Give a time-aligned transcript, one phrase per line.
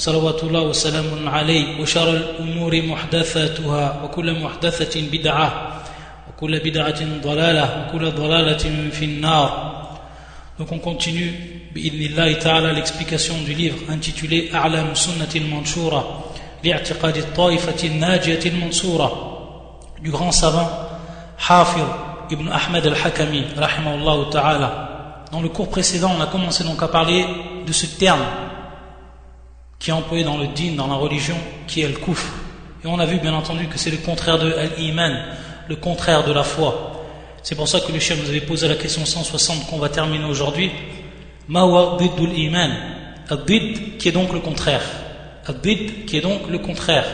[0.00, 5.80] صلوات الله وسلام عليه وشر الأمور محدثاتها وكل محدثة بدعة
[6.28, 9.76] وكل بدعة ضلالة وكل ضلالة في النار
[10.58, 11.32] Donc on continue
[11.74, 16.24] بإذن تعالى l'explication du livre intitulé أعلام سنة المنشورة
[16.64, 19.32] لاعتقاد الطائفة الناجية المنصورة
[20.02, 20.68] du grand savant
[21.38, 21.84] Hafir
[22.30, 24.86] ibn Ahmed al-Hakami rahimahullah ta'ala
[25.32, 27.24] Dans le cours précédent, on a commencé donc à parler
[27.66, 28.20] de ce terme
[29.81, 31.35] qui est employé dans le din, dans la religion,
[31.67, 32.27] qui est le kufr.
[32.83, 35.11] Et on a vu bien entendu que c'est le contraire de al-iman,
[35.67, 37.03] le contraire de la foi.
[37.41, 40.25] C'est pour ça que le chef nous avait posé la question 160 qu'on va terminer
[40.25, 40.71] aujourd'hui.
[41.47, 42.71] Mawa diddul iman?
[43.27, 44.83] Ad-did qui est donc le contraire.
[45.47, 47.07] Ad-did qui est donc le contraire.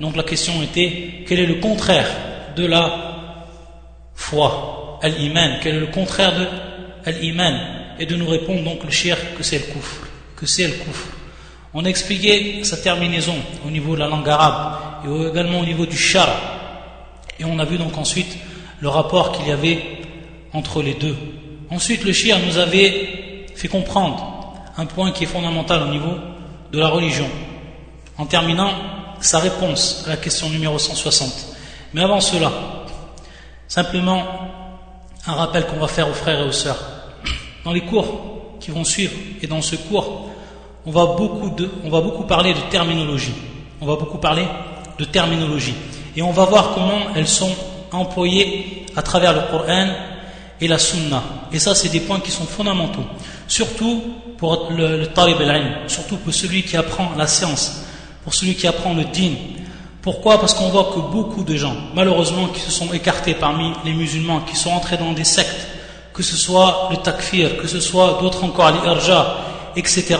[0.00, 2.08] Donc la question était quel est le contraire
[2.56, 3.38] de la
[4.16, 5.60] foi Al-iman.
[5.62, 6.46] Quel est le contraire de
[7.08, 7.54] al-iman
[8.00, 10.08] Et de nous répondre donc le shir que c'est le kufr.
[10.34, 11.19] Que c'est le kufr.
[11.72, 15.86] On a expliqué sa terminaison au niveau de la langue arabe et également au niveau
[15.86, 16.28] du char.
[17.38, 18.36] Et on a vu donc ensuite
[18.80, 19.80] le rapport qu'il y avait
[20.52, 21.16] entre les deux.
[21.70, 26.14] Ensuite, le shir nous avait fait comprendre un point qui est fondamental au niveau
[26.72, 27.28] de la religion,
[28.18, 28.72] en terminant
[29.20, 31.56] sa réponse à la question numéro 160.
[31.92, 32.50] Mais avant cela,
[33.68, 34.24] simplement
[35.26, 36.82] un rappel qu'on va faire aux frères et aux sœurs.
[37.64, 40.29] Dans les cours qui vont suivre et dans ce cours,
[40.86, 43.34] on va beaucoup, de, on va beaucoup parler de terminologie.
[43.80, 44.46] On va beaucoup parler
[44.98, 45.74] de terminologie.
[46.16, 47.54] Et on va voir comment elles sont
[47.92, 49.88] employées à travers le Coran
[50.60, 51.22] et la Sunna.
[51.52, 53.04] Et ça, c'est des points qui sont fondamentaux.
[53.46, 54.02] Surtout
[54.36, 57.82] pour le, le talib al surtout pour celui qui apprend la science,
[58.24, 59.32] pour celui qui apprend le din.
[60.02, 60.40] Pourquoi?
[60.40, 64.40] Parce qu'on voit que beaucoup de gens, malheureusement, qui se sont écartés parmi les musulmans,
[64.40, 65.66] qui sont entrés dans des sectes,
[66.14, 70.16] que ce soit le takfir, que ce soit d'autres encore, les etc.,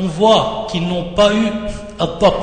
[0.00, 1.46] on voit qu'ils n'ont pas eu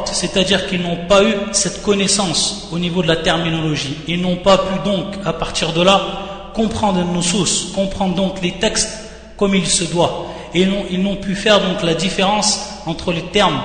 [0.06, 3.97] c'est-à-dire qu'ils n'ont pas eu cette connaissance au niveau de la terminologie.
[4.07, 6.00] Ils n'ont pas pu donc, à partir de là,
[6.53, 8.90] comprendre nos sources, comprendre donc les textes
[9.35, 10.28] comme il se doit.
[10.53, 13.59] Et ils n'ont pu faire donc la différence entre les termes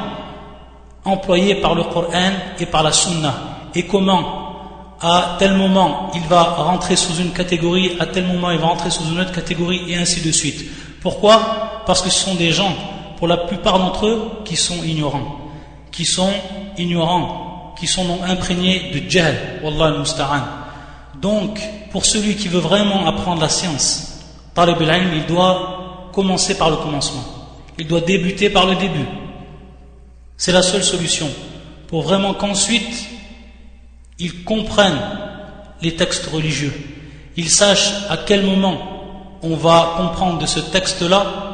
[1.05, 3.35] employés par le Coran et par la Sunna.
[3.75, 8.59] Et comment, à tel moment, il va rentrer sous une catégorie, à tel moment, il
[8.59, 10.65] va rentrer sous une autre catégorie, et ainsi de suite.
[11.01, 11.83] Pourquoi?
[11.87, 12.75] Parce que ce sont des gens
[13.23, 15.39] pour la plupart d'entre eux qui sont ignorants,
[15.93, 16.33] qui sont
[16.77, 20.43] ignorants, qui sont donc imprégnés de jahl, wallah al-musta'an.
[21.21, 21.61] Donc,
[21.93, 24.25] pour celui qui veut vraiment apprendre la science,
[24.57, 27.23] talib al il doit commencer par le commencement.
[27.79, 29.07] Il doit débuter par le début.
[30.37, 31.29] C'est la seule solution
[31.87, 33.07] pour vraiment qu'ensuite
[34.19, 34.99] il comprenne
[35.81, 36.75] les textes religieux.
[37.37, 41.52] Il sache à quel moment on va comprendre de ce texte-là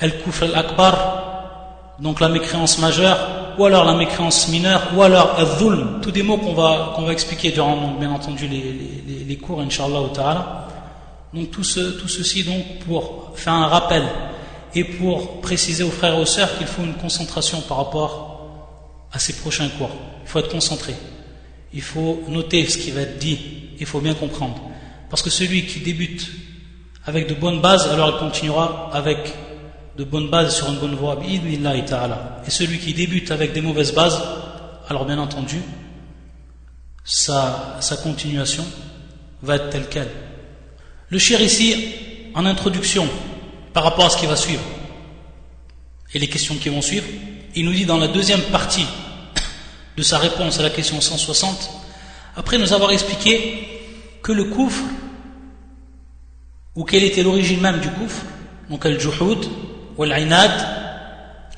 [0.00, 3.18] al-kufr al-akbar, donc la mécréance majeure,
[3.58, 7.50] ou alors la mécréance mineure, ou alors al-dhulm, tous des mots qu'on va, va expliquer
[7.50, 8.62] durant, bien entendu, les,
[9.06, 10.68] les, les cours, inshallah ta'ala.
[11.32, 14.02] Donc tout, ce, tout ceci donc pour faire un rappel
[14.74, 18.50] et pour préciser aux frères et aux sœurs qu'il faut une concentration par rapport
[19.12, 19.90] à ces prochains cours.
[20.22, 20.94] Il faut être concentré.
[21.72, 23.38] Il faut noter ce qui va être dit.
[23.78, 24.60] Il faut bien comprendre.
[25.08, 26.30] Parce que celui qui débute
[27.06, 29.32] avec de bonnes bases, alors il continuera avec
[30.00, 34.18] de bonnes bases sur une bonne voie, et celui qui débute avec des mauvaises bases,
[34.88, 35.60] alors bien entendu,
[37.04, 38.64] sa, sa continuation
[39.42, 40.08] va être telle qu'elle.
[41.10, 41.92] Le cher ici,
[42.34, 43.06] en introduction,
[43.74, 44.62] par rapport à ce qui va suivre,
[46.14, 47.06] et les questions qui vont suivre,
[47.54, 48.86] il nous dit dans la deuxième partie
[49.98, 51.70] de sa réponse à la question 160,
[52.36, 53.68] après nous avoir expliqué
[54.22, 54.82] que le coufre,
[56.74, 58.22] ou quelle était l'origine même du coufre,
[58.70, 59.44] donc al-juhud,
[59.97, 60.51] والعناد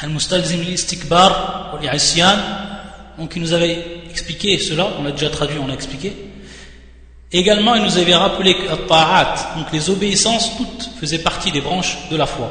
[0.03, 1.31] المستلزم الاستكبار
[1.73, 2.39] والعصيان
[3.19, 3.77] donc il nous avait
[4.11, 6.13] expliqué cela on l'a déjà traduit on l'a expliqué
[7.31, 11.97] également il nous avait rappelé que ta'at donc les obéissances toutes faisaient partie des branches
[12.11, 12.49] de la foi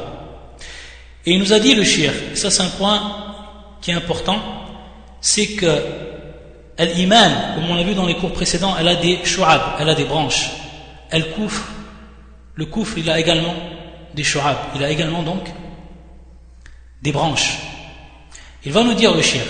[1.25, 2.99] et il nous a dit le shir ça c'est un point
[3.81, 4.39] qui est important
[5.21, 5.73] c'est que
[6.79, 9.95] l'iman comme on l'a vu dans les cours précédents elle a des shu'ab elle a
[9.95, 10.49] des branches
[11.09, 11.63] elle coufre
[12.55, 13.55] le coufre il a également
[14.13, 15.43] des shu'ab il a également donc
[17.02, 17.58] des branches.
[18.64, 19.42] Il va nous dire le shir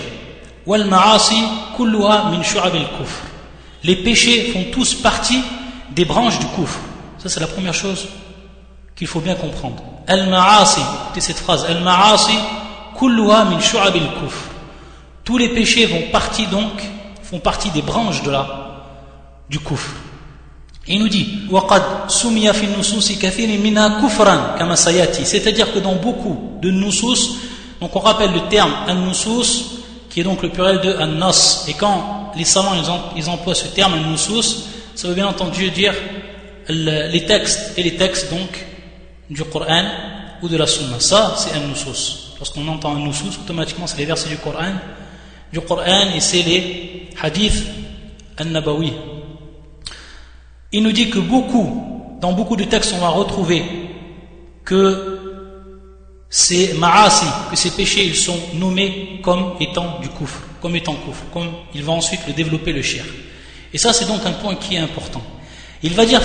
[3.83, 5.41] Les péchés font tous partie
[5.91, 6.79] des branches du kufr.
[7.19, 8.07] Ça, c'est la première chose
[8.95, 9.83] qu'il faut bien comprendre.
[10.07, 12.37] Al-ma'asi, écoutez cette phrase, Al-ma'asi
[12.97, 14.49] kulluha min shu'ab al-kufr.
[15.23, 16.81] Tous les péchés vont partie donc,
[17.21, 18.47] font partie des branches de la,
[19.49, 19.89] du kufr.
[20.87, 21.27] Il nous dit
[25.23, 27.39] C'est-à-dire que dans beaucoup de nusus,
[27.79, 31.65] donc on rappelle le terme al-nusus, qui est donc le pluriel de an-nas.
[31.69, 32.73] Et quand les savants
[33.15, 35.93] ils, emploient ce terme al-nusus, ça veut bien entendu dire
[36.67, 38.65] les textes, et les textes donc
[39.29, 39.85] du Coran
[40.41, 40.99] ou de la Sunna.
[40.99, 42.33] Ça, c'est al-nusus.
[42.39, 44.73] Lorsqu'on entend al-nusus, automatiquement c'est les versets du Coran,
[45.51, 47.63] du Coran et c'est les hadiths
[48.37, 48.91] al-nabawi.
[50.73, 53.63] Il nous dit que beaucoup, dans beaucoup de textes, on va retrouver
[54.65, 55.19] que
[56.31, 61.25] ces ma'asi, que ces péchés, ils sont nommés comme étant du kufr, comme étant kufr,
[61.31, 63.07] comme il va ensuite le développer le shirk.
[63.71, 65.21] Et ça, c'est donc un point qui est important.
[65.83, 66.21] Il va dire,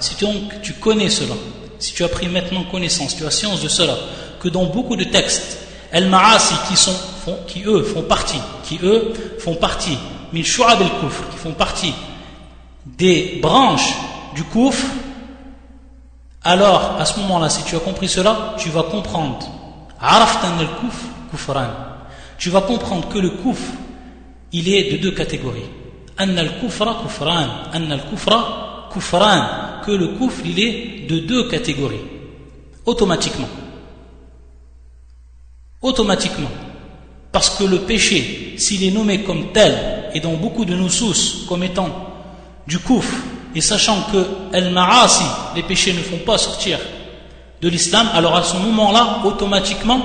[0.00, 1.34] si donc tu connais cela,
[1.78, 3.96] si tu as pris maintenant connaissance, tu as science de cela,
[4.40, 5.58] que dans beaucoup de textes,
[5.92, 6.96] el ma'asi qui sont,
[7.46, 9.96] qui eux font partie, qui eux font partie,
[10.32, 11.94] min shu'ab kufr, qui font partie
[12.86, 13.94] des branches
[14.34, 14.86] du kufr,
[16.42, 19.38] alors à ce moment-là, si tu as compris cela, tu vas comprendre.
[22.38, 23.72] Tu vas comprendre que le kufr,
[24.52, 25.70] il est de deux catégories.
[26.16, 26.24] Que
[29.92, 32.00] le kufr, il est de deux catégories.
[32.84, 33.48] Automatiquement.
[35.80, 36.50] Automatiquement.
[37.30, 41.44] Parce que le péché, s'il est nommé comme tel, et dans beaucoup de nos sources
[41.48, 42.11] comme étant
[42.66, 43.14] du kufr,
[43.54, 45.24] et sachant que el-ma'asi,
[45.54, 46.78] les péchés ne font pas sortir
[47.60, 50.00] de l'islam, alors à ce moment-là, automatiquement,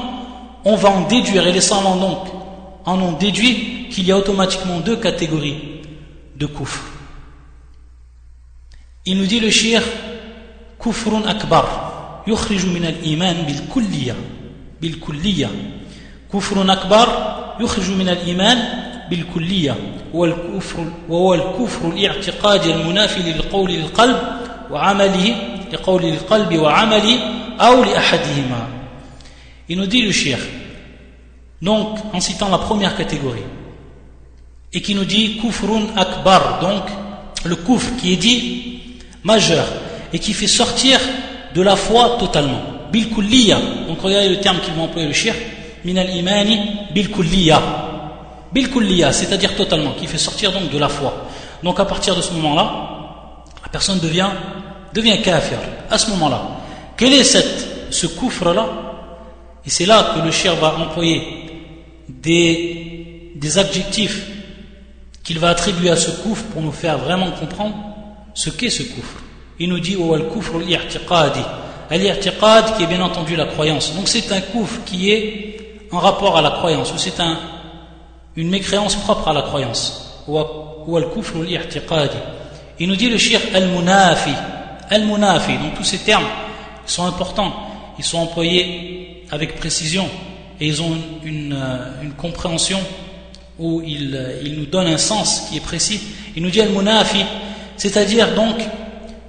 [0.65, 2.27] on va en déduire, et les savants donc
[2.86, 5.81] en ont déduit qu'il y a automatiquement deux catégories
[6.36, 6.81] de kufr.
[9.06, 9.81] Il nous dit le shir,
[10.80, 14.15] kufrun akbar, yukhriju min al-iman bil kulliya,
[14.81, 15.50] bil kulliya.
[16.30, 18.57] Kufrun akbar, yukhriju min al-iman
[19.10, 19.76] بالكلية
[20.14, 24.16] هو الكفر وهو الكفر الاعتقادي المنافي للقول للقلب
[24.70, 25.37] وعمله
[25.72, 27.19] لقول القلب وعمله
[27.60, 28.69] أو لأحدهما
[29.69, 30.38] Il nous dit le shir,
[31.62, 33.46] donc en citant la première catégorie,
[34.72, 36.82] et qui nous dit kufrun akbar, donc
[37.44, 38.81] le kufr qui est dit
[39.22, 39.64] majeur,
[40.12, 41.00] et qui fait sortir
[41.54, 42.60] de la foi totalement.
[42.93, 43.58] Bil kulliya,
[43.88, 45.34] donc regardez le terme qu'il va employer le shir,
[45.84, 46.58] min al imani
[46.93, 47.62] bil kulliya,
[48.51, 51.27] bilkulliya, c'est-à-dire totalement, qui fait sortir donc de la foi.
[51.63, 54.29] Donc à partir de ce moment-là, la personne devient,
[54.94, 55.57] devient kafir.
[55.89, 56.41] À ce moment-là,
[56.95, 58.67] quel est cette, ce coufre-là
[59.65, 61.21] Et c'est là que le cher va employer
[62.07, 64.27] des, des adjectifs
[65.23, 67.75] qu'il va attribuer à ce coufre pour nous faire vraiment comprendre
[68.33, 69.21] ce qu'est ce coufre.
[69.59, 71.41] Il nous dit oh, al kufr al-i'tiqadi.
[71.89, 73.93] Al-i'tiqad qui est bien entendu la croyance.
[73.95, 77.38] Donc c'est un coufre qui est en rapport à la croyance, ou c'est un,
[78.38, 80.24] une mécréance propre à la croyance.
[82.80, 84.31] Il nous dit le shir al-munafi.
[84.89, 86.24] Al-munafi, donc tous ces termes
[86.86, 87.54] sont importants,
[87.98, 90.07] ils sont employés avec précision
[90.62, 90.95] et ils ont
[91.25, 92.80] une, euh, une compréhension
[93.60, 96.00] où ils, euh, ils, nous donnent un sens qui est précis.
[96.36, 97.25] Il nous dit al-munafi,
[97.75, 98.56] c'est-à-dire donc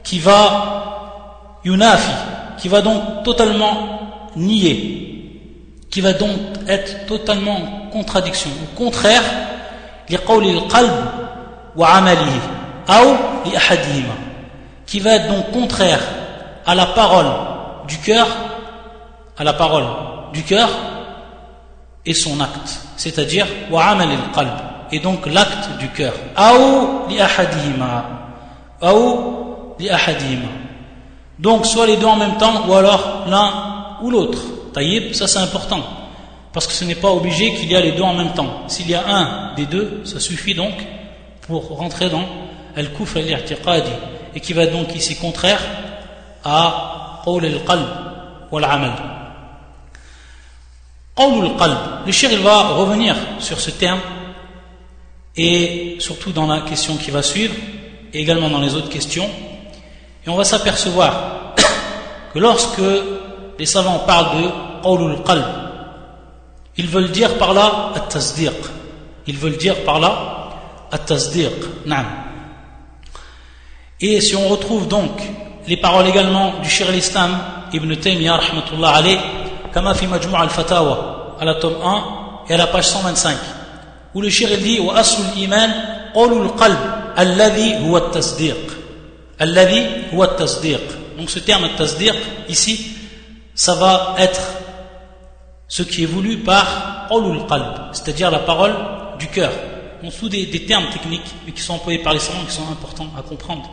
[0.05, 2.12] qui va yunafi,
[2.59, 5.41] qui va donc totalement nier,
[5.91, 6.38] qui va donc
[6.69, 9.23] être totalement en contradiction, au contraire,
[14.87, 16.00] qui va être donc contraire
[16.66, 17.26] à la parole
[17.87, 18.26] du cœur,
[19.37, 19.85] à la parole
[20.33, 20.68] du cœur
[22.04, 23.47] et son acte, c'est-à-dire
[24.90, 26.14] et donc l'acte du cœur.
[31.38, 33.52] Donc soit les deux en même temps ou alors l'un
[34.02, 34.40] ou l'autre.
[35.12, 35.80] Ça c'est important.
[36.59, 38.65] Parce que ce n'est pas obligé qu'il y a les deux en même temps.
[38.67, 40.73] S'il y a un des deux, ça suffit donc
[41.43, 42.25] pour rentrer dans
[42.75, 43.93] al-kufr al-i'tiqadi
[44.35, 45.61] et qui va donc ici contraire
[46.45, 47.87] à qawl al-qalb
[48.50, 48.93] wal amal.
[51.15, 51.79] Qawl al-qalb.
[52.05, 54.00] Le shir il va revenir sur ce terme
[55.37, 57.55] et surtout dans la question qui va suivre
[58.12, 59.31] et également dans les autres questions.
[60.27, 61.55] Et on va s'apercevoir
[62.35, 62.83] que lorsque
[63.61, 64.49] les savants parlent de
[64.83, 65.68] qawlul qalb.
[66.78, 68.54] Ils veulent dire par là at-tasdiq.
[69.26, 70.49] Ils veulent dire par là
[70.90, 71.52] at-tasdiq.
[74.00, 75.20] Et si on retrouve donc
[75.66, 77.38] les paroles également du Shir al-Islam
[77.73, 79.18] Ibn Taymiyyah rahmatullah alayh,
[79.75, 82.04] kama fi majmu' al-fatawa, à la tome 1
[82.49, 83.37] et à la page 125.
[84.14, 85.70] où le il dit wa asul iman
[86.14, 86.78] qawlul qalb
[87.16, 88.56] alladhi huwa at-tasdiq
[89.38, 89.82] alladhi
[90.12, 90.80] huwa at-tasdiq
[91.18, 92.14] donc ce terme tasdiq
[92.49, 92.92] ici
[93.54, 94.40] ça va être
[95.69, 98.75] ce qui est voulu par qawlul qalb c'est-à-dire la parole
[99.19, 99.53] du cœur.
[100.03, 103.11] On sous des, termes techniques mais qui sont employés par les savants qui sont importants
[103.17, 103.71] à comprendre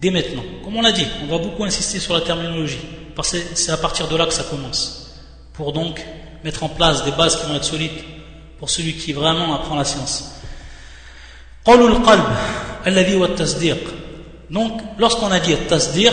[0.00, 0.44] dès maintenant.
[0.64, 2.78] Comme on l'a dit on va beaucoup insister sur la terminologie
[3.16, 5.16] parce que c'est à partir de là que ça commence.
[5.52, 6.04] Pour donc
[6.44, 7.90] mettre en place des bases qui vont être solides
[8.58, 10.34] pour celui qui vraiment apprend la science.
[14.50, 16.12] Donc, lorsqu'on a dit tasdiq,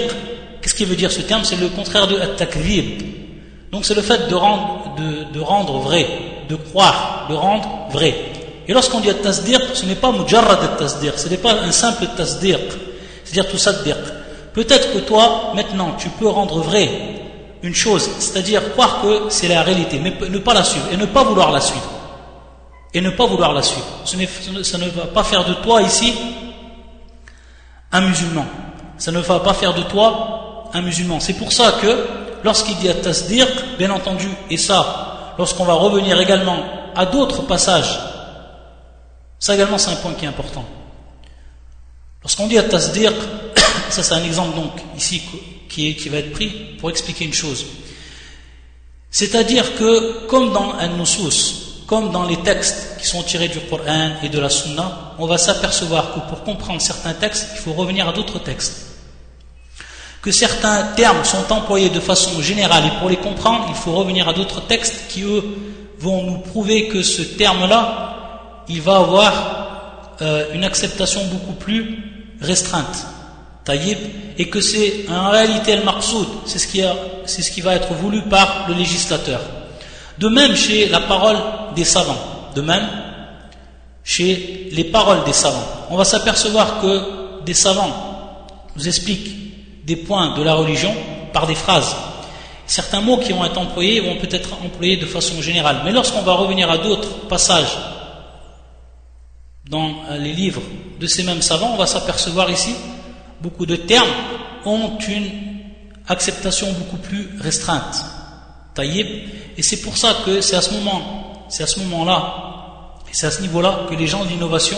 [0.62, 1.44] qu'est-ce qui veut dire ce terme?
[1.44, 3.25] C'est le contraire de at-takvib.
[3.76, 4.96] Donc, c'est le fait de rendre,
[5.34, 6.08] de, rendre vrai,
[6.48, 8.16] de croire, de rendre vrai.
[8.70, 12.62] Et lorsqu'on dit tasdiq, ce n'est pas mujarrad at-tasdiq, ce n'est pas un simple tasdiq,
[13.26, 13.98] c'est-à-dire tout ça dire.
[14.54, 16.90] Peut-être que toi, maintenant, tu peux rendre vrai
[17.64, 21.08] une chose, c'est-à-dire croire que c'est la réalité, mais ne pas la suivre et ne
[21.08, 21.92] pas vouloir la suivre
[22.94, 23.88] et ne pas vouloir la suivre.
[24.06, 26.14] ça ne va pas faire de toi ici
[27.92, 28.46] un musulman.
[28.98, 31.20] Ça ne va pas faire de toi un musulman.
[31.20, 33.48] C'est pour ça que lorsqu'il dit à tasdir,
[33.78, 36.64] bien entendu, et ça, lorsqu'on va revenir également
[36.96, 38.00] à d'autres passages,
[39.40, 40.64] ça également c'est un point qui est important.
[42.22, 43.12] Lorsqu'on dit à tasdir,
[43.90, 45.22] ça c'est un exemple donc ici
[45.68, 46.50] qui va être pris
[46.80, 47.66] pour expliquer une chose.
[49.10, 54.12] C'est-à-dire que comme dans un nusus, comme dans les textes qui sont tirés du Coran
[54.24, 58.08] et de la Sunna, on va s'apercevoir que pour comprendre certains textes, il faut revenir
[58.08, 58.95] à d'autres textes.
[60.26, 64.28] Que certains termes sont employés de façon générale et pour les comprendre, il faut revenir
[64.28, 65.44] à d'autres textes qui, eux,
[66.00, 72.00] vont nous prouver que ce terme-là, il va avoir euh, une acceptation beaucoup plus
[72.42, 73.06] restreinte.
[73.66, 74.00] Taïb,
[74.40, 76.68] et que c'est en réalité le marsoud, c'est ce,
[77.28, 79.42] c'est ce qui va être voulu par le législateur.
[80.18, 81.38] De même chez la parole
[81.76, 82.88] des savants, de même
[84.04, 85.68] chez les paroles des savants.
[85.92, 89.45] On va s'apercevoir que des savants nous expliquent
[89.86, 90.94] des points de la religion
[91.32, 91.96] par des phrases.
[92.66, 95.82] Certains mots qui vont être employés vont peut-être employés de façon générale.
[95.86, 97.78] Mais lorsqu'on va revenir à d'autres passages
[99.70, 100.62] dans les livres
[101.00, 102.76] de ces mêmes savants, on va s'apercevoir ici
[103.42, 104.10] beaucoup de termes
[104.66, 105.30] ont une
[106.08, 108.04] acceptation beaucoup plus restreinte.
[108.74, 109.08] Taïb.
[109.58, 113.32] Et c'est pour ça que c'est à ce moment, c'est à ce moment-là, c'est à
[113.32, 114.78] ce niveau-là que les gens de l'innovation,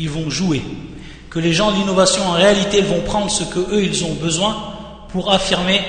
[0.00, 0.62] vont jouer.
[1.34, 4.56] Que les gens de l'innovation, en réalité, vont prendre ce que eux, ils ont besoin
[5.08, 5.80] pour affirmer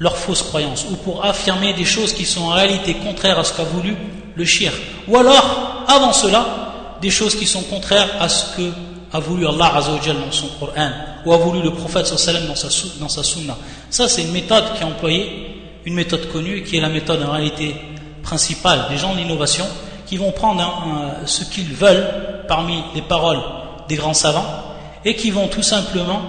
[0.00, 3.52] leurs fausses croyances, ou pour affirmer des choses qui sont en réalité contraires à ce
[3.52, 3.96] qu'a voulu
[4.34, 4.72] le shir.
[5.06, 8.72] Ou alors, avant cela, des choses qui sont contraires à ce que
[9.12, 10.90] a voulu Allah Azzawajal dans son Coran,
[11.24, 12.66] ou a voulu le prophète sallam dans sa,
[12.98, 13.22] dans sa.
[13.90, 15.54] Ça, c'est une méthode qui est employée
[15.84, 17.74] une méthode connue qui est la méthode en réalité
[18.22, 19.66] principale des gens d'innovation
[20.06, 20.62] qui vont prendre
[21.26, 22.06] ce qu'ils veulent
[22.48, 23.40] parmi les paroles
[23.88, 24.63] des grands savants
[25.04, 26.22] et qui vont tout simplement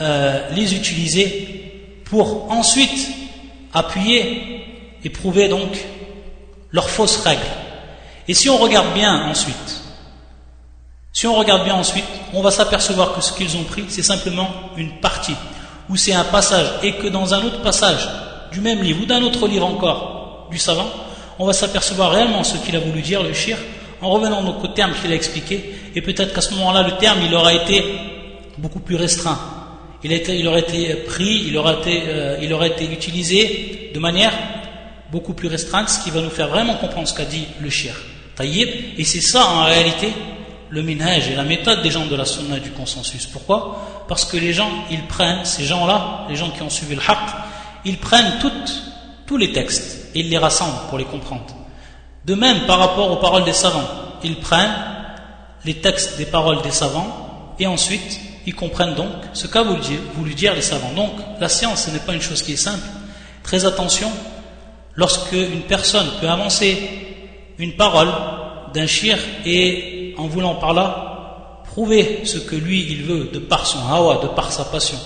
[0.00, 3.08] euh, les utiliser pour ensuite
[3.72, 4.64] appuyer
[5.04, 5.84] et prouver donc
[6.70, 7.40] leurs fausses règles.
[8.26, 9.82] Et si on regarde bien ensuite,
[11.12, 14.48] si on regarde bien ensuite, on va s'apercevoir que ce qu'ils ont pris, c'est simplement
[14.76, 15.34] une partie,
[15.88, 18.08] ou c'est un passage, et que dans un autre passage,
[18.52, 20.88] du même livre ou d'un autre livre encore du savant,
[21.38, 23.58] on va s'apercevoir réellement ce qu'il a voulu dire, le shir,
[24.00, 27.18] en revenant donc au terme qu'il a expliqué, et peut-être qu'à ce moment-là, le terme,
[27.24, 27.82] il aura été
[28.58, 29.38] beaucoup plus restreint.
[30.04, 34.32] Il, aurait été pris, il aurait été, euh, été utilisé de manière
[35.10, 37.94] beaucoup plus restreinte, ce qui va nous faire vraiment comprendre ce qu'a dit le shir.
[38.36, 40.12] Taïb, et c'est ça en réalité
[40.70, 43.26] le minhaj et la méthode des gens de la sunna du consensus.
[43.26, 44.04] Pourquoi?
[44.06, 47.18] Parce que les gens, ils prennent, ces gens-là, les gens qui ont suivi le haqq,
[47.84, 48.38] ils prennent
[49.26, 51.44] tous les textes et ils les rassemblent pour les comprendre.
[52.28, 53.88] De même, par rapport aux paroles des savants,
[54.22, 54.74] ils prennent
[55.64, 60.54] les textes des paroles des savants et ensuite ils comprennent donc ce qu'a voulu dire
[60.54, 60.92] les savants.
[60.92, 62.86] Donc, la science, ce n'est pas une chose qui est simple.
[63.42, 64.10] Très attention,
[64.94, 66.76] lorsque une personne peut avancer
[67.56, 68.08] une parole
[68.74, 69.16] d'un shir
[69.46, 74.20] et en voulant par là prouver ce que lui il veut de par son hawa,
[74.22, 74.98] de par sa passion.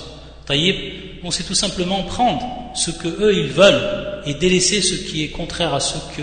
[0.44, 0.74] Taïb,
[1.22, 2.42] on sait tout simplement prendre
[2.74, 6.22] ce que eux ils veulent et délaisser ce qui est contraire à ce que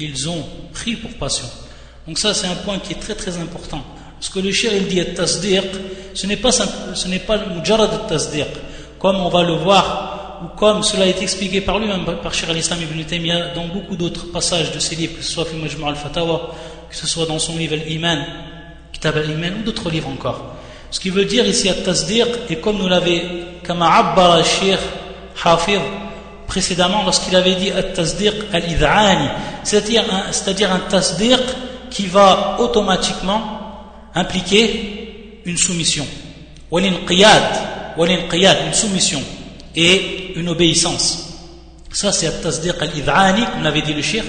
[0.00, 1.46] ils ont pris pour passion.
[2.06, 3.82] Donc ça c'est un point qui est très très important.
[4.18, 5.64] Parce que le shir il dit tasdiq,
[6.14, 8.48] ce n'est pas ce n'est pas le mujarrad tasdiq,
[8.98, 10.10] comme on va le voir
[10.42, 14.32] ou comme cela été expliqué par lui-même par Shir al-Islam ibn Taymiyyah dans beaucoup d'autres
[14.32, 16.54] passages de ses livres, que ce soit Majmu' al-Fatawa,
[16.88, 18.24] que ce soit dans son livre Al-Iman,
[18.92, 20.56] Kitab al-Iman ou d'autres livres encore.
[20.90, 23.22] Ce qui veut dire ici at-tasdiq, et comme nous l'avait,
[23.66, 24.78] comme Abbar al-Shir
[25.44, 25.80] Hafir,
[26.50, 29.28] précédemment lorsqu'il avait dit at-tasdiq al-id'ani,
[29.62, 31.38] c'est-à-dire un, c'est-à-dire tasdiq
[31.90, 33.42] qui va automatiquement
[34.16, 36.04] impliquer une soumission.
[36.72, 37.96] Wal-inqiyad,
[38.66, 39.22] une soumission
[39.76, 41.28] et une obéissance.
[41.92, 44.24] Ça c'est at-tasdiq al-id'ani, comme l'avait dit le shir,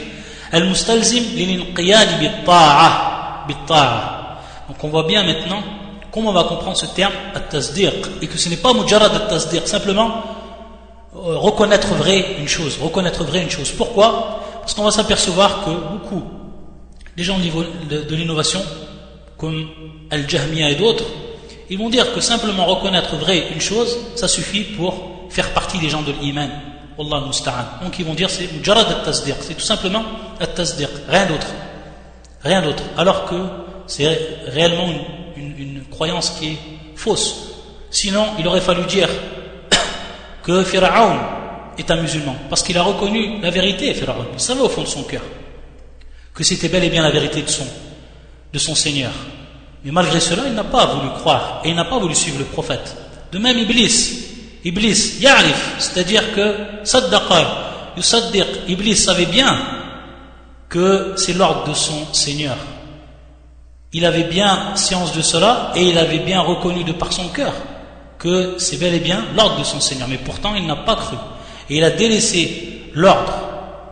[0.52, 3.48] al-mustalzim lil-inqiyad bit-ta'a.
[4.68, 5.64] Donc on voit bien maintenant
[6.12, 10.41] comment on va comprendre ce terme at-tasdiq et que ce n'est pas mujarrad at-tasdiq, simplement
[11.14, 13.72] reconnaître vrai une chose, reconnaître vrai une chose.
[13.72, 14.42] Pourquoi?
[14.62, 16.24] Parce qu'on va s'apercevoir que beaucoup
[17.18, 18.62] des gens de, l'innovation,
[19.38, 19.68] comme
[20.10, 21.06] Al-Jahmiya et d'autres,
[21.70, 25.90] ils vont dire que simplement reconnaître vrai une chose, ça suffit pour faire partie des
[25.90, 26.50] gens de l'iman.
[27.00, 27.80] Allah.
[27.82, 30.04] Donc ils vont dire c'est mujarrad at-tasdiq, c'est tout simplement
[30.40, 31.48] at-tasdiq, rien d'autre.
[32.44, 32.84] Rien d'autre.
[32.96, 33.36] Alors que
[33.88, 34.88] c'est réellement
[35.36, 36.58] une croyance qui est
[36.96, 37.52] fausse.
[37.90, 39.10] Sinon, il aurait fallu dire
[40.44, 41.18] que Pharaon
[41.78, 44.26] est un musulman, parce qu'il a reconnu la vérité, Pharaon.
[44.34, 45.22] Il savait au fond de son cœur
[46.34, 47.66] que c'était bel et bien la vérité de son,
[48.52, 49.12] de son Seigneur.
[49.84, 52.46] Mais malgré cela, il n'a pas voulu croire et il n'a pas voulu suivre le
[52.46, 52.96] prophète.
[53.32, 54.28] De même, Iblis,
[54.64, 59.58] Iblis, Ya'rif, c'est-à-dire que Saddaqa, Yusaddiq, Iblis savait bien
[60.70, 62.56] que c'est l'ordre de son Seigneur.
[63.94, 67.54] Il avait bien science de cela et il avait bien reconnu de par son cœur
[68.22, 70.08] que c'est bel et bien l'ordre de son Seigneur.
[70.08, 71.16] Mais pourtant, il n'a pas cru.
[71.70, 73.34] Et il a délaissé l'ordre.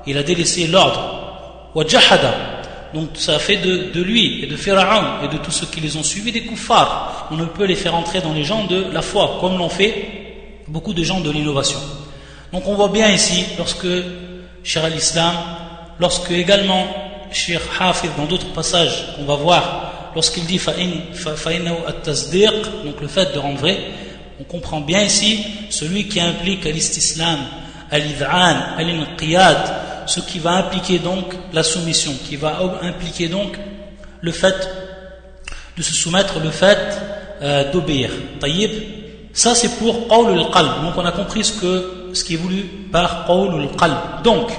[0.06, 1.72] Il a délaissé l'ordre.
[2.94, 5.98] Donc ça a fait de, lui et de Pharaon et de tous ceux qui les
[5.98, 7.28] ont suivis des kuffars.
[7.32, 10.64] On ne peut les faire entrer dans les gens de la foi, comme l'ont fait
[10.68, 11.80] beaucoup de gens de l'innovation.
[12.54, 13.88] Donc on voit bien ici, lorsque
[14.64, 15.34] Cher al-Islam,
[16.00, 16.86] lorsque également
[17.32, 20.60] Cheikh Hafiz, dans d'autres passages qu'on va voir, lorsqu'il dit
[22.84, 23.78] donc le fait de rendre vrai,
[24.40, 27.40] on comprend bien ici celui qui implique l'istislam,
[27.92, 29.58] al-id'an, al-inqiyad,
[30.06, 33.58] ce qui va impliquer donc la soumission, qui va impliquer donc
[34.22, 34.70] le fait
[35.78, 36.78] de se soumettre, le fait
[37.42, 38.12] euh, d'obéir.
[38.40, 38.72] Taïb,
[39.34, 40.84] ça c'est pour qawl al-qalb.
[40.84, 44.24] Donc on a compris ce, que, ce qui est voulu par qawl al-qalb.
[44.24, 44.52] Donc,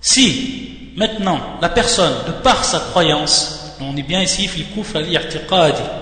[0.00, 4.48] si maintenant la personne, de par sa croyance, on est bien ici,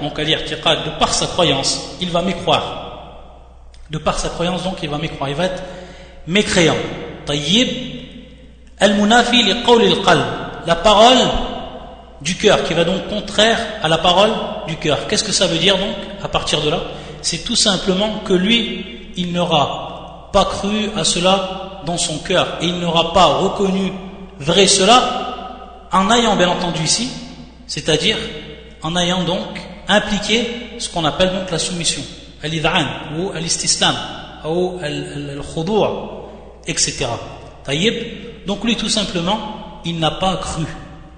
[0.03, 2.81] donc à de par sa croyance, il va mécroire.
[3.91, 5.63] De par sa croyance, donc il va mécroire, il va être
[6.27, 6.77] mécréant.
[7.27, 7.69] Tayyib,
[8.79, 10.25] al-munafi li al-qalb,
[10.67, 11.19] la parole
[12.21, 14.33] du cœur, qui va donc contraire à la parole
[14.67, 15.07] du cœur.
[15.09, 16.81] Qu'est-ce que ça veut dire donc, à partir de là?
[17.21, 22.67] C'est tout simplement que lui, il n'aura pas cru à cela dans son cœur, et
[22.67, 23.93] il n'aura pas reconnu
[24.39, 27.11] vrai cela, en ayant bien entendu ici
[27.73, 28.19] c'est-à-dire
[28.83, 29.59] en ayant donc
[29.89, 32.03] impliqué ce qu'on appelle donc la soumission,
[32.43, 32.85] al-id'an
[33.17, 33.97] ou al-istislam
[34.45, 35.87] ou al-khudu'
[36.67, 37.07] etc.
[37.65, 37.95] Taïb,
[38.47, 40.67] donc lui tout simplement, il n'a pas cru.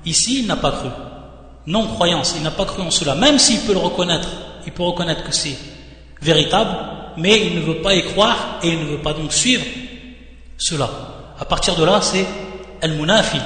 [0.04, 0.90] Ici, il n'a pas cru.
[1.66, 3.16] Non-croyance, il n'a pas cru en cela.
[3.16, 4.28] Même s'il peut le reconnaître,
[4.64, 5.58] il peut reconnaître que c'est
[6.22, 6.70] véritable,
[7.16, 9.64] mais il ne veut pas y croire et il ne veut pas donc suivre
[10.56, 10.88] cela.
[11.36, 12.26] À partir de là, c'est
[12.80, 13.38] al-munafi.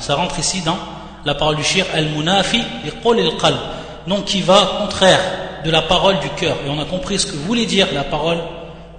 [0.00, 0.95] Ça rentre ici dans
[1.26, 3.58] la parole du shir al-munafi al-qalb.
[4.06, 5.20] Donc qui va contraire
[5.64, 6.56] de la parole du cœur.
[6.64, 8.38] Et on a compris ce que voulait dire la parole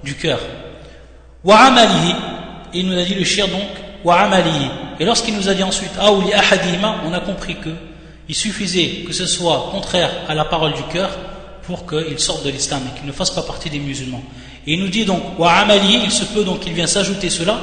[0.03, 0.39] du cœur.
[1.43, 2.13] Wa amalihi
[2.73, 3.63] il nous a dit le shir donc
[4.03, 4.29] wa
[4.99, 7.69] et lorsqu'il nous a dit ensuite aouli ahadima on a compris que
[8.27, 11.09] il suffisait que ce soit contraire à la parole du cœur
[11.63, 14.23] pour qu'il sorte de l'islam et qu'il ne fasse pas partie des musulmans.
[14.65, 17.57] Et il nous dit donc wa il se peut donc qu'il vienne s'ajouter cela.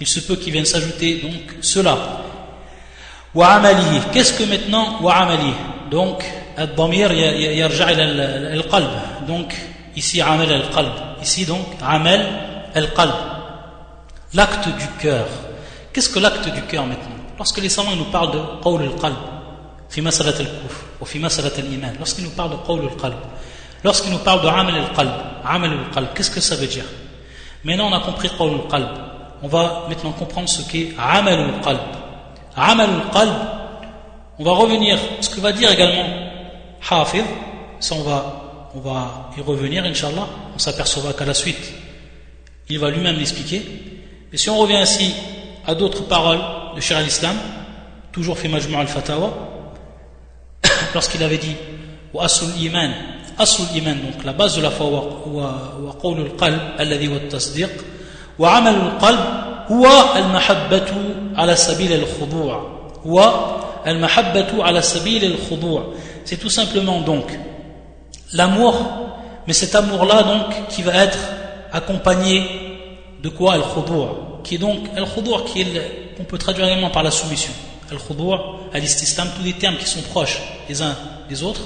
[0.00, 1.96] Il se peut qu'il vienne s'ajouter donc cela
[3.37, 5.53] وعمله qu'est-ce que maintenant وعمله
[5.91, 6.23] donc
[6.59, 8.03] الضمير يرجع إلى
[8.53, 8.89] القلب
[9.27, 9.53] donc
[9.97, 12.21] ici عمل القلب ici donc عمل
[12.75, 13.15] القلب
[14.33, 15.25] l'acte du cœur
[15.93, 19.17] qu'est-ce que l'acte du cœur maintenant lorsque les savants nous parlent de قول القلب
[19.89, 23.17] في مسألة الكفر وفي مسألة الإيمان lorsqu'ils nous parlent de قول القلب
[23.83, 25.13] lorsqu'ils nous parlent de عمل القلب
[25.45, 26.85] عمل القلب qu'est-ce que ça veut dire
[27.63, 28.89] maintenant on a compris قول القلب
[29.43, 31.96] on va maintenant comprendre ce qu'est عمل القلب
[32.58, 33.34] Amal al-qalb,
[34.38, 36.08] on va revenir, ce que va dire également
[36.90, 37.24] Hafid,
[37.92, 41.72] on va, on va y revenir, Inch'Allah, on s'apercevra qu'à la suite,
[42.68, 43.62] il va lui-même l'expliquer.
[44.30, 45.14] Mais si on revient ainsi
[45.66, 46.40] à d'autres paroles
[46.74, 47.36] de Cheikh al-Islam,
[48.12, 49.32] toujours fait Majmu' al-Fatawa,
[50.94, 51.56] lorsqu'il avait dit
[52.12, 52.90] wa asul iman
[53.38, 57.70] asul iman donc la base de la foi wa qawl al-qalb alladhi wa tasdiq
[58.38, 60.91] wa amal al-qalb هو المحبة
[61.35, 63.33] على سبيل الخضوع هو
[63.87, 65.93] المحبة على سبيل الخضوع
[66.25, 67.25] c'est tout simplement donc
[68.33, 68.73] l'amour
[69.47, 71.17] mais cet amour là donc qui va être
[71.71, 72.43] accompagné
[73.21, 77.11] de quoi Al-Khudur, qui est donc Al-Khudur, qui est qu'on peut traduire également par la
[77.11, 77.51] soumission.
[77.89, 80.95] Al-Khudur, Al-Istislam, tous les termes qui sont proches les uns
[81.29, 81.61] des autres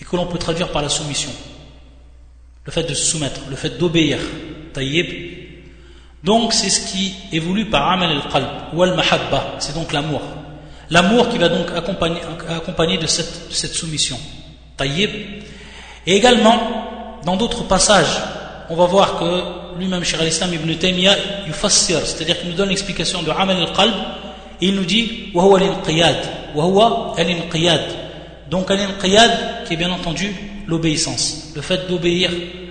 [0.00, 1.30] et que l'on peut traduire par la soumission.
[2.64, 4.18] Le fait de se soumettre, le fait d'obéir.
[4.72, 5.06] Taïb.
[6.22, 10.20] Donc c'est ce qui est voulu par Amal al-Qalb ou al-Mahabba, c'est donc l'amour.
[10.90, 14.18] L'amour qui va donc accompagner, accompagner de, cette, de cette soumission.
[14.76, 15.10] Taïb.
[16.06, 16.58] Et également,
[17.24, 18.20] dans d'autres passages,
[18.70, 23.22] on va voir que lui-même, Cheikh al-Islam ibn Taymiyyah, yufassir, c'est-à-dire qu'il nous donne l'explication
[23.22, 23.94] de Amal al-Qalb,
[24.60, 27.82] et il nous dit وهو الانقياد وهو الانقياد
[28.50, 30.34] donc al-inqiyad qui est bien entendu
[30.66, 32.30] l'obéissance le fait d'obéir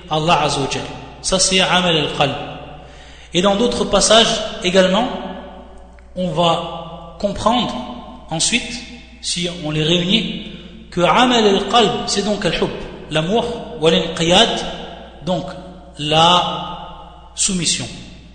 [0.09, 0.81] à Allah Azzawajal
[1.21, 2.35] ça c'est amal al-qalb
[3.34, 5.08] et dans d'autres passages également
[6.16, 7.74] on va comprendre
[8.30, 8.72] ensuite
[9.20, 10.52] si on les réunit
[10.90, 12.70] que amal al-qalb c'est donc al-hub
[13.10, 13.44] l'amour
[13.80, 14.50] ou al-inqiyad
[15.24, 15.46] donc
[15.98, 17.86] la soumission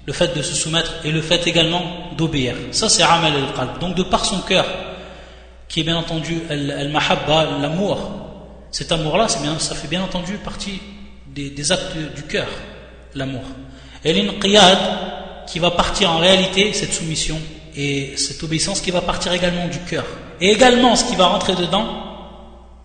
[0.07, 1.81] le fait de se soumettre et le fait également
[2.17, 2.55] d'obéir.
[2.71, 3.77] Ça, c'est amal al-qalb.
[3.79, 4.65] Donc, de par son cœur,
[5.67, 7.99] qui est bien entendu al-mahabba, l'amour,
[8.71, 10.79] cet amour-là, ça fait bien entendu partie
[11.27, 12.47] des, actes du cœur,
[13.15, 13.43] l'amour.
[14.03, 14.77] Et l'inqiyad,
[15.47, 17.39] qui va partir en réalité, cette soumission
[17.75, 20.05] et cette obéissance qui va partir également du cœur.
[20.41, 21.85] Et également, ce qui va rentrer dedans,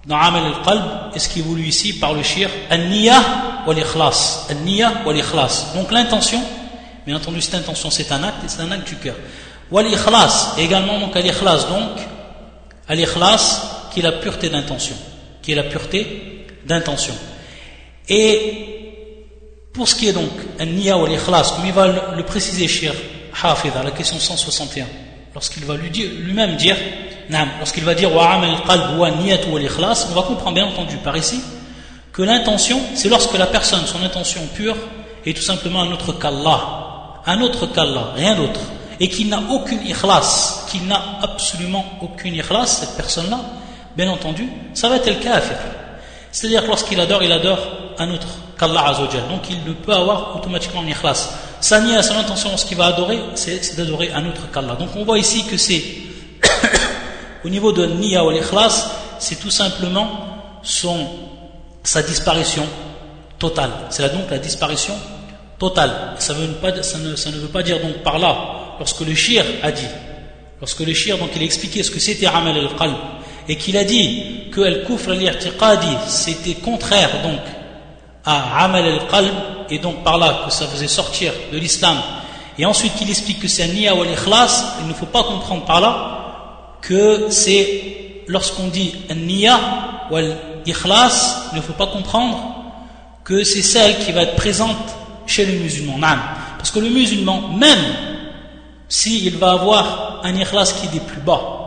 [0.06, 3.20] dans amal al-qalb, et ce qui est voulu ici par le shir, al-niya
[3.66, 4.46] wal-ikhlas.
[4.50, 5.74] Al-niya wal-ikhlas.
[5.74, 6.42] Donc, l'intention,
[7.06, 9.16] Bien entendu, cette intention, c'est un acte, c'est un acte du cœur.
[9.70, 11.98] Ou al-ikhlas, également donc al-ikhlas, donc
[12.86, 14.94] al-ikhlas, qui est la pureté d'intention,
[15.42, 17.14] qui est la pureté d'intention.
[18.08, 18.71] Et
[19.72, 22.94] pour ce qui est donc al-niya ou al-ikhlas, comme il va le, préciser Shir
[23.42, 24.86] Hafid la question 161,
[25.34, 26.76] lorsqu'il va lui-même dire,
[27.58, 31.16] lorsqu'il va dire wa al-qalb wa niyat ou al-ikhlas, on va comprendre bien entendu par
[31.16, 31.40] ici
[32.12, 34.76] que l'intention, c'est lorsque la personne, son intention pure,
[35.24, 36.82] est tout simplement un autre qu'Allah
[37.26, 38.60] un autre qu'Allah, rien d'autre,
[39.00, 43.40] et qui n'a aucune ikhlas, qui n'a absolument aucune ikhlas, cette personne-là,
[43.96, 45.56] bien entendu, ça va être le kafir.
[46.32, 47.58] C'est-à-dire que lorsqu'il adore, il adore
[47.98, 48.26] un autre
[48.58, 49.28] qu'Allah Azzawajal.
[49.28, 51.30] Donc il ne peut avoir automatiquement une ikhlas.
[51.60, 54.74] Sa à son intention, ce qu'il va adorer, c'est d'adorer un autre qu'Allah.
[54.74, 55.82] Donc on voit ici que c'est,
[57.44, 58.90] au niveau de niya ou l'ikhlas,
[59.20, 60.08] c'est tout simplement
[60.64, 61.06] son,
[61.84, 62.66] sa disparition
[63.38, 63.70] totale.
[63.90, 64.94] C'est donc la disparition
[65.62, 66.16] Total.
[66.18, 69.14] Ça, veut pas, ça, ne, ça, ne, veut pas dire donc par là, lorsque le
[69.14, 69.86] shir a dit,
[70.60, 72.96] lorsque le shir donc il a expliqué ce que c'était Amal al-Qalb,
[73.48, 77.40] et qu'il a dit que al-Kufr al-I'tiqadi c'était contraire donc
[78.24, 79.34] à Amal al-Qalb,
[79.70, 81.96] et donc par là que ça faisait sortir de l'islam,
[82.58, 85.64] et ensuite qu'il explique que c'est un niya ou al-ikhlas, il ne faut pas comprendre
[85.64, 89.58] par là que c'est lorsqu'on dit un niya
[90.10, 92.38] ou al-ikhlas, il ne faut pas comprendre
[93.24, 94.76] que c'est celle qui va être présente
[95.26, 95.96] chez le musulman.
[96.58, 97.78] Parce que le musulman, même
[98.88, 101.61] s'il va avoir un ikhlas qui est des plus bas,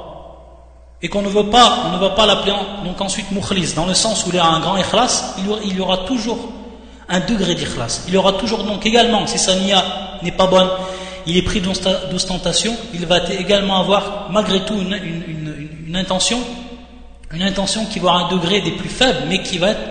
[1.06, 2.52] et qu'on ne veut pas, on ne va pas l'appeler
[2.84, 5.98] donc ensuite mukhlis, dans le sens où il a un grand ikhlas, il y aura
[5.98, 6.40] toujours
[7.08, 8.06] un degré d'ikhlas.
[8.08, 9.84] Il y aura toujours donc également, si sa niya
[10.24, 10.68] n'est pas bonne,
[11.28, 16.40] il est pris d'ostentation, il va également avoir malgré tout une, intention,
[17.32, 19.88] une intention qui va avoir un degré des plus faibles, mais qui va être,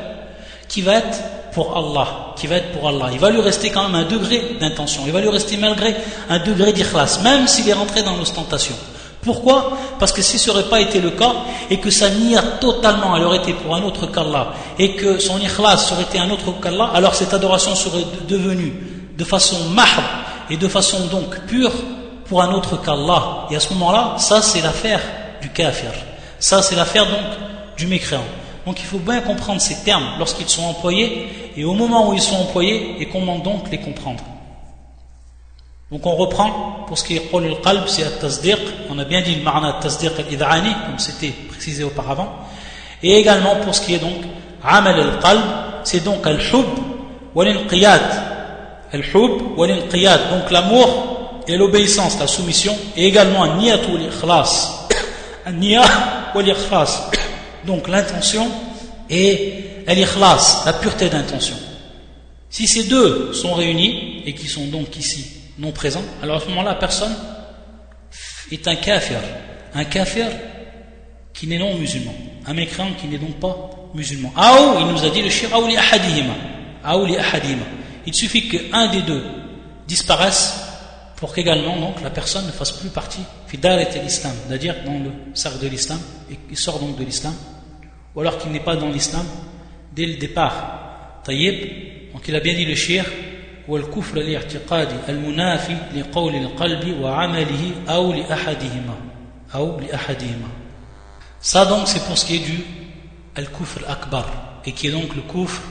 [0.67, 1.19] qui va être
[1.53, 3.11] pour Allah, qui va être pour Allah.
[3.13, 5.95] Il va lui rester quand même un degré d'intention, il va lui rester malgré
[6.29, 8.75] un degré d'ikhlas, même s'il est rentré dans l'ostentation.
[9.25, 9.79] Pourquoi?
[9.99, 11.33] Parce que si ce n'aurait pas été le cas,
[11.71, 15.39] et que sa niya totalement, elle aurait été pour un autre qu'Allah, et que son
[15.39, 18.73] ikhlas aurait été un autre qu'Allah, alors cette adoration serait devenue
[19.17, 20.05] de façon mahb,
[20.51, 21.73] et de façon donc pure,
[22.27, 23.47] pour un autre qu'Allah.
[23.51, 25.01] Et à ce moment-là, ça c'est l'affaire
[25.41, 25.91] du kafir.
[26.39, 28.25] Ça c'est l'affaire donc du mécréant.
[28.67, 32.23] Donc il faut bien comprendre ces termes lorsqu'ils sont employés et au moment où ils
[32.23, 34.25] sont employés et comment donc les comprendre.
[35.91, 38.59] Donc on reprend pour ce qui est qawl al-qalb, c'est at-tasdiq.
[38.91, 42.33] On a bien dit le ma'na at-tasdiq al-id'ani comme c'était précisé auparavant.
[43.03, 44.23] Et également pour ce qui est donc
[44.63, 45.43] amal al-qalb,
[45.85, 46.67] c'est donc al-hub
[47.35, 48.03] wal-inqiyad.
[48.93, 54.89] Al-hub wal-inqiyad, donc l'amour et l'obéissance, la soumission, et également an-niyat wal-ikhlas.
[55.47, 57.11] An-niyat wal-ikhlas
[57.67, 58.51] donc l'intention
[59.11, 61.57] et l'ikhlas, la pureté d'intention.
[62.51, 66.49] Si ces deux sont réunis et qui sont donc ici non présents, alors à ce
[66.49, 67.15] moment-là, personne
[68.51, 69.19] est un kafir.
[69.75, 70.27] Un kafir
[71.33, 72.15] qui n'est non musulman.
[72.47, 73.57] Un mécréant qui n'est donc pas
[73.95, 74.33] musulman.
[74.37, 76.35] Aou, il nous a dit le shir li ahadihima.
[77.07, 77.65] li ahadihima.
[78.07, 79.25] Il suffit qu'un des deux
[79.87, 80.61] disparaisse
[81.17, 85.61] pour qu'également donc la personne ne fasse plus partie fidèle l'islam, c'est-à-dire dans le cercle
[85.61, 85.99] de l'islam,
[86.31, 87.35] et il sort donc de l'islam
[88.15, 89.27] ou alors qu'il n'est pas dans l'islam
[89.93, 91.21] dès le départ.
[91.25, 93.05] Taïb, donc il a bien dit le shir,
[93.70, 98.96] هو الكفر الاعتقادي المنافي لقول القلب وعمله أو لأحدهما
[99.56, 100.48] أو لأحدهما
[101.42, 102.60] Ça donc c'est pour ce qui est du
[103.36, 104.26] al-kufr akbar
[104.66, 105.62] et qui est donc le kufr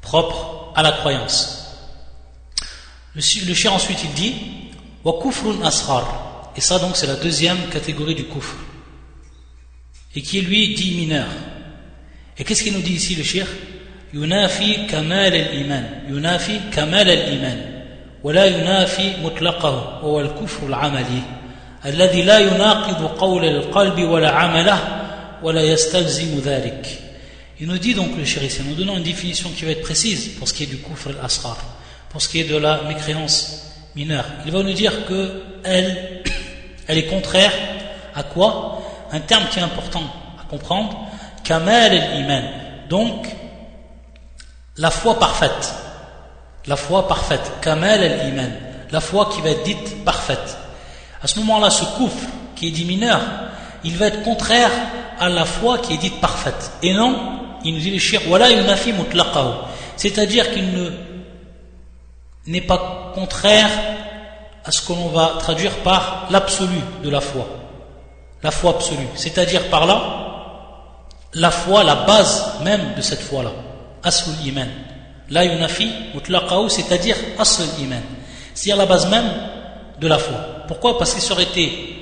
[0.00, 1.76] propre à la croyance.
[3.14, 4.34] Le, le cher ensuite il dit
[5.04, 8.54] wa kufrun ashar et ça donc c'est la deuxième catégorie du kufr
[10.14, 11.26] et qui est lui dit mineur.
[12.38, 13.46] Et qu'est-ce qu'il nous dit ici le cher
[14.14, 17.84] ينافي كمال الإيمان ينافي كمال الإيمان
[18.22, 21.22] ولا ينافي مطلقه هو الكفر العملي
[21.86, 24.78] الذي لا يناقض قول القلب ولا عمله
[25.42, 27.00] ولا يستلزم ذلك
[27.60, 30.48] Il nous dit donc le chéri, nous donnons une définition qui va être précise pour
[30.48, 31.56] ce qui est du kufr al-asrar,
[32.10, 34.24] pour ce qui est de la mécréance mineure.
[34.44, 36.22] Il va nous dire que elle,
[36.88, 37.52] elle est contraire
[38.12, 38.82] à quoi
[39.12, 40.02] Un terme qui est important
[40.40, 41.08] à comprendre,
[41.44, 42.42] kamal al-iman.
[42.88, 43.24] Donc,
[44.79, 45.73] la foi parfaite.
[46.65, 47.51] La foi parfaite.
[47.61, 48.51] Kamal al-iman.
[48.91, 50.57] La foi qui va être dite parfaite.
[51.21, 53.19] À ce moment-là, ce kufr qui est dit mineur,
[53.83, 54.71] il va être contraire
[55.19, 56.71] à la foi qui est dite parfaite.
[56.81, 57.13] Et non,
[57.65, 58.93] il nous dit le shir, voilà yunafi.
[59.97, 60.91] C'est-à-dire qu'il ne
[62.47, 63.69] n'est pas contraire
[64.63, 67.45] à ce que l'on va traduire par l'absolu de la foi.
[68.43, 69.07] La foi absolue.
[69.15, 70.01] C'est-à-dire par là,
[71.33, 73.51] la foi, la base même de cette foi-là.
[74.03, 74.67] Asul iman.
[75.29, 78.01] La yunafi mutlaqahu, c'est-à-dire asul iman.
[78.53, 79.29] C'est-à-dire la base même
[79.99, 80.63] de la foi.
[80.67, 80.97] Pourquoi?
[80.97, 81.95] Parce qu'il serait été,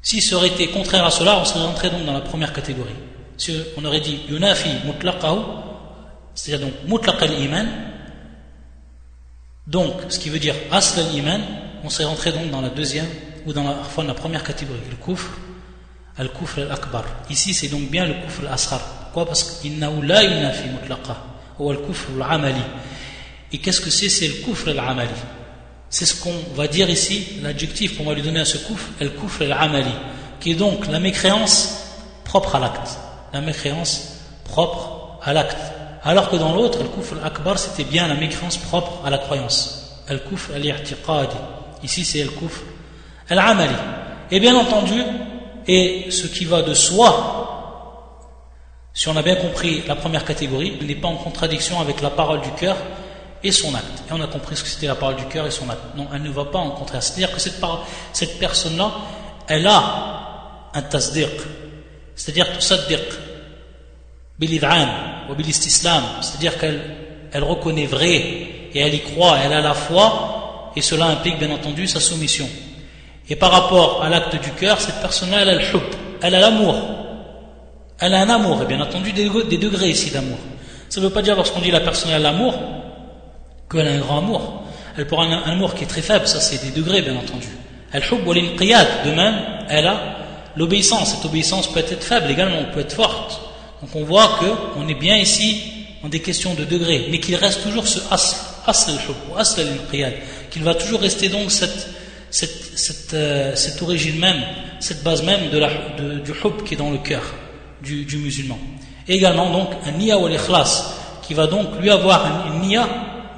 [0.00, 2.94] s'il serait été contraire à cela, on serait rentré donc dans la première catégorie.
[3.36, 5.38] Si on aurait dit yunafi mutlaqahu,
[6.34, 7.66] c'est-à-dire donc mutlaq al-iman,
[9.66, 11.40] donc ce qui veut dire asl al-iman,
[11.84, 13.06] on serait rentré donc dans la deuxième
[13.46, 15.30] ou dans la, dans la première catégorie, le kufr,
[16.16, 17.04] al-kufr al-akbar.
[17.30, 18.80] Ici c'est donc bien le kufr al-asghar.
[19.12, 19.26] Pourquoi?
[19.26, 21.16] Parce qu'innahu la yunafi mutlaqa,
[21.58, 22.62] ou al-kufr al-amali.
[23.52, 24.08] Et qu'est-ce que c'est?
[24.08, 25.10] C'est le kufr al-amali.
[25.90, 29.42] C'est ce qu'on va dire ici, l'adjectif qu'on va lui donner à ce kufr, al-kufr
[29.42, 29.92] al-amali,
[30.40, 31.90] qui est donc la mécréance
[32.24, 32.96] propre à l'acte.
[33.34, 35.58] La mécréance propre à l'acte.
[36.04, 40.00] Alors que dans l'autre, al-kufr al-akbar, c'était bien la mécréance propre à la croyance.
[40.08, 41.36] Al-kufr al-i'tiqadi.
[41.84, 42.62] Ici c'est al-kufr
[43.28, 43.74] al-amali.
[44.30, 45.02] Et bien entendu,
[45.68, 47.50] et ce qui va de soi,
[48.94, 52.40] si on a bien compris la première catégorie, n'est pas en contradiction avec la parole
[52.42, 52.76] du cœur
[53.42, 54.04] et son acte.
[54.08, 55.80] Et on a compris ce que c'était la parole du cœur et son acte.
[55.96, 57.02] Non, elle ne va pas en contraire.
[57.02, 58.92] C'est-à-dire que cette, personne-là,
[59.48, 61.30] elle a un tasdiq,
[62.14, 63.00] c'est-à-dire tusaddiq,
[64.38, 64.88] bilid'an,
[65.30, 66.80] ou bilistislam, c'est-à-dire qu'elle
[67.32, 68.16] elle reconnaît vrai
[68.74, 72.48] et elle y croit, elle a la foi, et cela implique bien entendu sa soumission.
[73.28, 75.82] Et par rapport à l'acte du cœur, cette personne-là, elle a le hub,
[76.22, 77.01] elle a l'amour.
[78.04, 80.38] Elle a un amour, et bien entendu des, degrés ici d'amour.
[80.88, 82.52] Ça ne veut pas dire lorsqu'on dit la personne a l'amour,
[83.70, 84.64] qu'elle a un grand amour.
[84.98, 87.46] Elle pourra un, un amour qui est très faible, ça c'est des degrés bien entendu.
[87.92, 89.34] Elle ou de même,
[89.68, 90.16] elle a
[90.56, 91.14] l'obéissance.
[91.14, 93.40] Cette obéissance peut être faible également, peut être forte.
[93.80, 94.40] Donc on voit
[94.74, 95.62] qu'on est bien ici
[96.02, 98.34] en des questions de degrés, mais qu'il reste toujours ce asl,
[98.66, 98.90] asl
[99.60, 100.12] al-hub,
[100.50, 101.86] qu'il va toujours rester donc cette,
[102.32, 104.42] cette, cette, euh, cette, origine même,
[104.80, 105.68] cette base même de la,
[106.24, 107.22] du hub qui est dans le cœur
[107.82, 108.58] du, musulman.
[109.08, 112.88] Et également donc un niya ou l'ikhlas, qui va donc lui avoir un, niya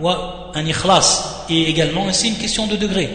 [0.01, 3.09] ou un ikhlas, et également c'est une question de degré,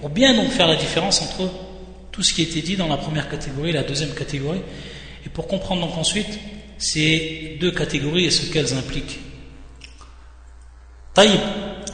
[0.00, 1.50] pour bien donc faire la différence entre
[2.12, 4.60] tout ce qui été dit dans la première catégorie et la deuxième catégorie,
[5.24, 6.38] et pour comprendre donc ensuite
[6.78, 9.18] ces deux catégories et ce qu'elles impliquent.
[11.14, 11.40] Taïb.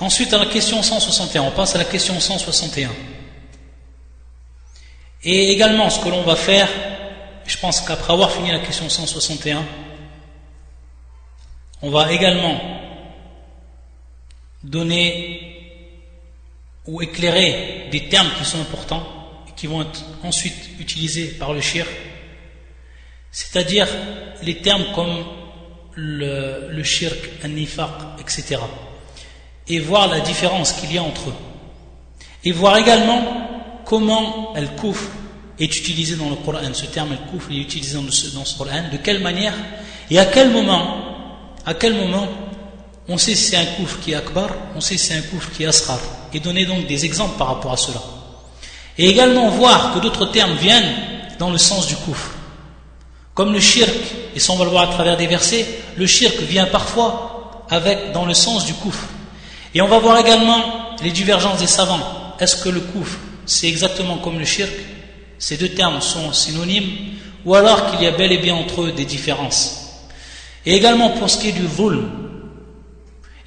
[0.01, 2.89] Ensuite à la question 161, on passe à la question 161.
[5.25, 6.69] Et également, ce que l'on va faire,
[7.47, 9.65] je pense qu'après avoir fini la question 161,
[11.83, 12.61] on va également
[14.63, 15.51] donner
[16.87, 19.07] ou éclairer des termes qui sont importants
[19.49, 21.87] et qui vont être ensuite utilisés par le shir,
[23.31, 23.89] c'est-à-dire
[24.43, 25.25] les termes comme
[25.95, 28.61] le, shirk, un nifaq, etc.
[29.69, 31.35] Et voir la différence qu'il y a entre eux.
[32.45, 35.11] Et voir également comment el kouf
[35.61, 38.97] est utilisé dans le Coran, ce terme el kouf est utilisé dans, ce Coran, de
[38.97, 39.55] quelle manière
[40.11, 40.97] et à quel moment,
[41.67, 42.27] à quel moment
[43.09, 45.51] on sait si c'est un kouf qui est akbar, on sait si c'est un kouf
[45.53, 45.99] qui est asghar,
[46.33, 48.01] et donner donc des exemples par rapport à cela.
[48.97, 50.95] Et également voir que d'autres termes viennent
[51.39, 52.31] dans le sens du kouf.
[53.35, 53.91] Comme le shirk,
[54.35, 58.13] et ça on va le voir à travers des versets, le shirk vient parfois avec
[58.13, 59.09] dans le sens du kouf.
[59.75, 62.35] Et on va voir également les divergences des savants.
[62.39, 64.71] Est-ce que le kouf c'est exactement comme le shirk,
[65.41, 68.93] ces deux termes sont synonymes, ou alors qu'il y a bel et bien entre eux
[68.93, 70.07] des différences.
[70.65, 72.09] Et également pour ce qui est du dhulm,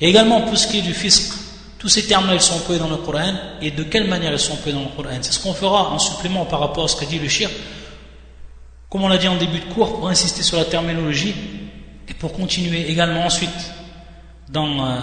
[0.04, 1.34] Et également pour ce qui est du fisq,
[1.80, 4.52] tous ces termes-là, ils sont employés dans le Coran, et de quelle manière ils sont
[4.52, 5.18] employés dans le Coran?
[5.22, 7.50] C'est ce qu'on fera en supplément par rapport à ce qu'a dit le shir,
[8.90, 11.34] comme on l'a dit en début de cours, pour insister sur la terminologie,
[12.10, 13.50] et pour continuer également ensuite
[14.50, 15.00] dans, euh,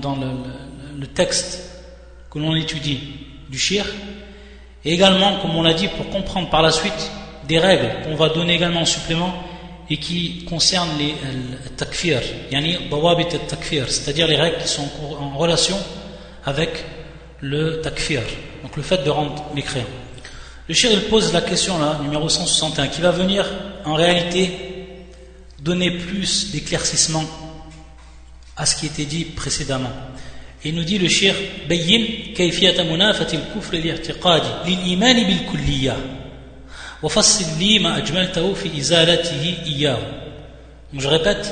[0.00, 0.28] dans, le,
[1.00, 1.58] le, texte
[2.30, 3.00] que l'on étudie
[3.50, 3.84] du shir,
[4.84, 7.10] et également, comme on l'a dit, pour comprendre par la suite
[7.46, 9.32] des règles qu'on va donner également en supplément
[9.90, 11.14] et qui concernent les
[11.76, 12.20] takfir,
[13.88, 14.88] c'est-à-dire les règles qui sont
[15.20, 15.76] en relation
[16.44, 16.84] avec
[17.40, 18.22] le takfir,
[18.62, 19.86] donc le fait de rendre mécréant.
[20.68, 23.46] Le shir pose la question là, numéro 161, qui va venir
[23.84, 24.52] en réalité
[25.60, 27.24] donner plus d'éclaircissement
[28.56, 29.90] à ce qui était dit précédemment.
[30.65, 31.35] Il nous dit le shir,
[31.69, 35.97] bayyin kayfiyata munafati al-kufr al-i'tiqadi lil-iman bil-kulliyah.
[37.03, 39.97] وفصل لي ما أجملته في إزالته إياه
[40.97, 41.47] je répète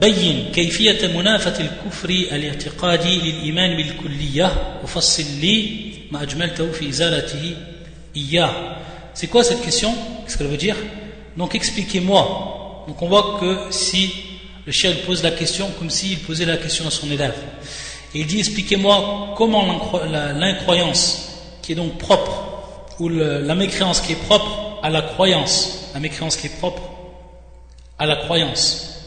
[0.00, 7.56] بين كيفية منافة الكفر الاعتقادي للإيمان بالكلية وفصل لي ما أجملته في إزالته
[8.16, 8.76] إياه
[9.14, 9.92] C'est quoi cette question
[10.24, 10.76] Qu'est-ce qu'elle veut dire
[11.36, 12.84] Donc expliquez-moi.
[12.88, 14.10] Donc on voit que si
[14.66, 17.34] le chien pose la question comme s'il posait la question à son élève.
[18.17, 19.65] Il dit expliquez-moi comment
[20.35, 22.43] l'incroyance qui est donc propre,
[22.99, 26.81] ou la mécréance qui est propre, à la croyance, la mécréance qui est propre
[27.99, 29.01] à la croyance,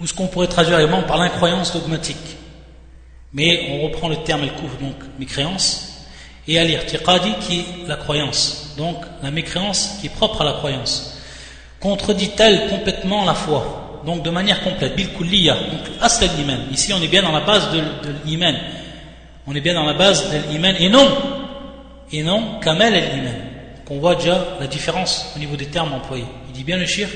[0.00, 2.16] ou ce qu'on pourrait traduire également par l'incroyance dogmatique.
[3.32, 5.86] Mais on reprend le terme el couvre donc mécréance,
[6.48, 11.16] et al-irtiqadi qui est la croyance, donc la mécréance qui est propre à la croyance.
[11.78, 13.89] Contredit-elle complètement la foi?
[14.05, 17.41] Donc de manière complète, bil kulliya, donc asl iman Ici on est bien dans la
[17.41, 17.81] base de,
[18.25, 18.55] l'iman.
[19.47, 21.07] On est bien dans la base de l'iman et non,
[22.11, 23.33] et non kamel al-iman
[23.89, 26.25] on voit déjà la différence au niveau des termes employés.
[26.47, 27.07] Il dit bien le shir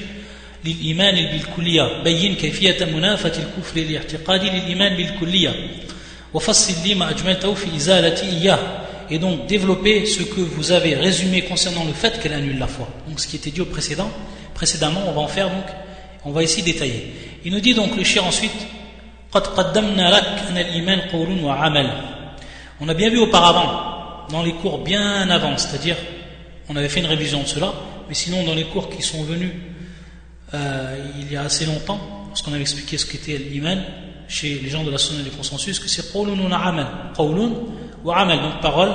[0.65, 5.55] للإيمان بالكلية بين كيفية منافة الكفر الاعتقادي للإيمان بالكلية
[6.33, 8.59] وفصل لي ما أجملته في إزالة إياه
[9.11, 12.87] et donc développer ce que vous avez résumé concernant le fait qu'elle annule la foi.
[13.07, 14.11] Donc ce qui était dit au précédent,
[14.53, 15.65] précédemment, on va en faire donc,
[16.24, 17.12] on va ici détailler.
[17.44, 18.52] Il nous dit donc le chien ensuite
[22.80, 25.96] On a bien vu auparavant, dans les cours bien avant, c'est-à-dire,
[26.68, 27.72] on avait fait une révision de cela,
[28.08, 29.50] mais sinon dans les cours qui sont venus
[30.54, 33.82] euh, il y a assez longtemps, lorsqu'on avait expliqué ce qu'était l'iman
[34.28, 36.12] chez les gens de la Sunna du consensus, que c'est
[38.40, 38.92] donc parole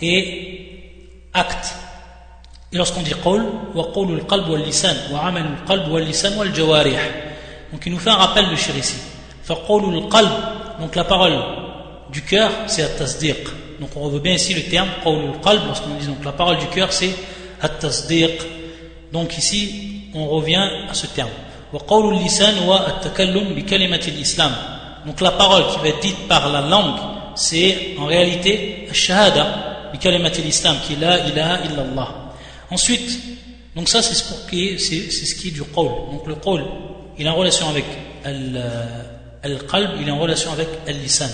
[0.00, 1.74] et acte.
[2.72, 6.54] Et lorsqu'on dit qawl, wa qawlul qalb wal lisan, wa amalul qalb wal lisan wal
[6.54, 6.96] jawarih.
[7.70, 8.96] Donc il nous fait un rappel de shir ici.
[9.42, 10.30] Fa qawlul qalb,
[10.80, 11.38] donc la parole
[12.10, 13.36] du cœur, c'est at-tasdiq.
[13.78, 16.66] Donc on revoit bien ici le terme qawlul qalb, lorsqu'on dit donc la parole du
[16.66, 17.14] cœur, c'est
[17.60, 18.40] at-tasdiq.
[19.12, 21.30] Donc ici, on revient à ce terme.
[21.74, 23.66] Wa qawlul lisan wa at-takallum bi
[24.18, 24.52] islam.
[25.04, 27.00] Donc la parole qui va être dite par la langue,
[27.34, 29.98] c'est en réalité shahada bi
[30.48, 32.21] islam, qui est la ilaha illallah.
[32.72, 33.20] Ensuite,
[33.76, 35.88] donc ça c'est ce, qui est, du qawl.
[36.10, 36.64] Donc le qawl,
[37.18, 37.84] il est en relation avec
[38.24, 41.28] al-qalb, il est en relation avec al-lisan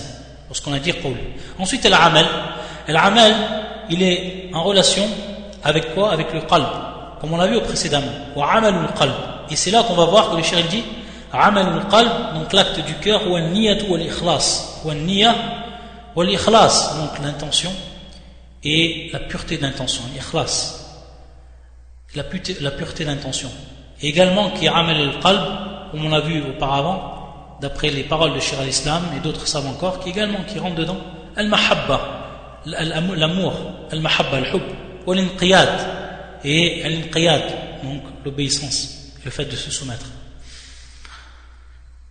[0.49, 1.15] lorsqu'on a dit qawl.
[1.57, 2.25] Ensuite, l'amal.
[2.89, 3.33] L'amal,
[3.89, 5.07] il est en relation
[5.63, 6.11] avec quoi?
[6.11, 6.67] Avec le qalb,
[7.21, 8.11] comme on l'a vu précédemment.
[8.35, 8.61] Wa.
[9.49, 10.83] Et c'est là qu'on va voir que le shir dit
[11.31, 11.83] amalul
[12.33, 14.81] donc l'acte du cœur, wa niyatu wal ikhlas.
[14.83, 15.35] Wa niya
[16.15, 17.71] wal ikhlas, donc l'intention
[18.61, 20.88] et la pureté d'intention, l'ikhlas.
[22.15, 22.23] La,
[22.61, 23.51] la pureté d'intention.
[24.01, 25.41] Également, qui amal al-qalb,
[25.91, 29.99] comme on l'a vu auparavant, d'après les paroles de Shir al-Islam et d'autres savants encore,
[29.99, 30.97] qui également qui rentrent dedans,
[31.35, 31.99] al-mahabba,
[32.65, 33.53] l'amour,
[33.91, 34.61] al-mahabba, al-hub,
[35.05, 35.69] ou l'inqiyad,
[36.43, 37.43] et l'inqiyad,
[37.83, 40.07] donc l'obéissance, le fait de se soumettre.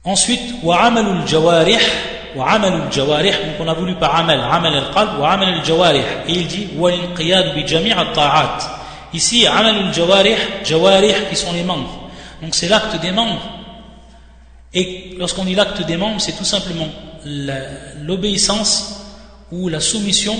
[0.04, 1.78] Ensuite, wa amalul jawarih,
[2.36, 6.32] wa amalul jawarih, donc on a voulu par amal, amal al-qalb, wa amal al-jawarih, et
[6.32, 8.77] il dit, wa l'inqiyad bi jami' al-ta'at.
[9.12, 12.10] Ici, amalul jawarih, jawarih qui sont les membres.
[12.42, 13.58] Donc c'est l'acte des membres
[14.74, 16.88] et lorsqu'on dit l'acte des membres, c'est tout simplement
[17.24, 19.00] l'obéissance
[19.50, 20.36] ou la soumission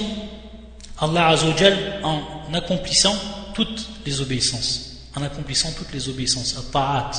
[0.98, 3.16] à Allah Azzawajal en accomplissant
[3.54, 5.08] toutes les obéissances.
[5.16, 6.56] En accomplissant toutes les obéissances.
[6.74, 7.10] At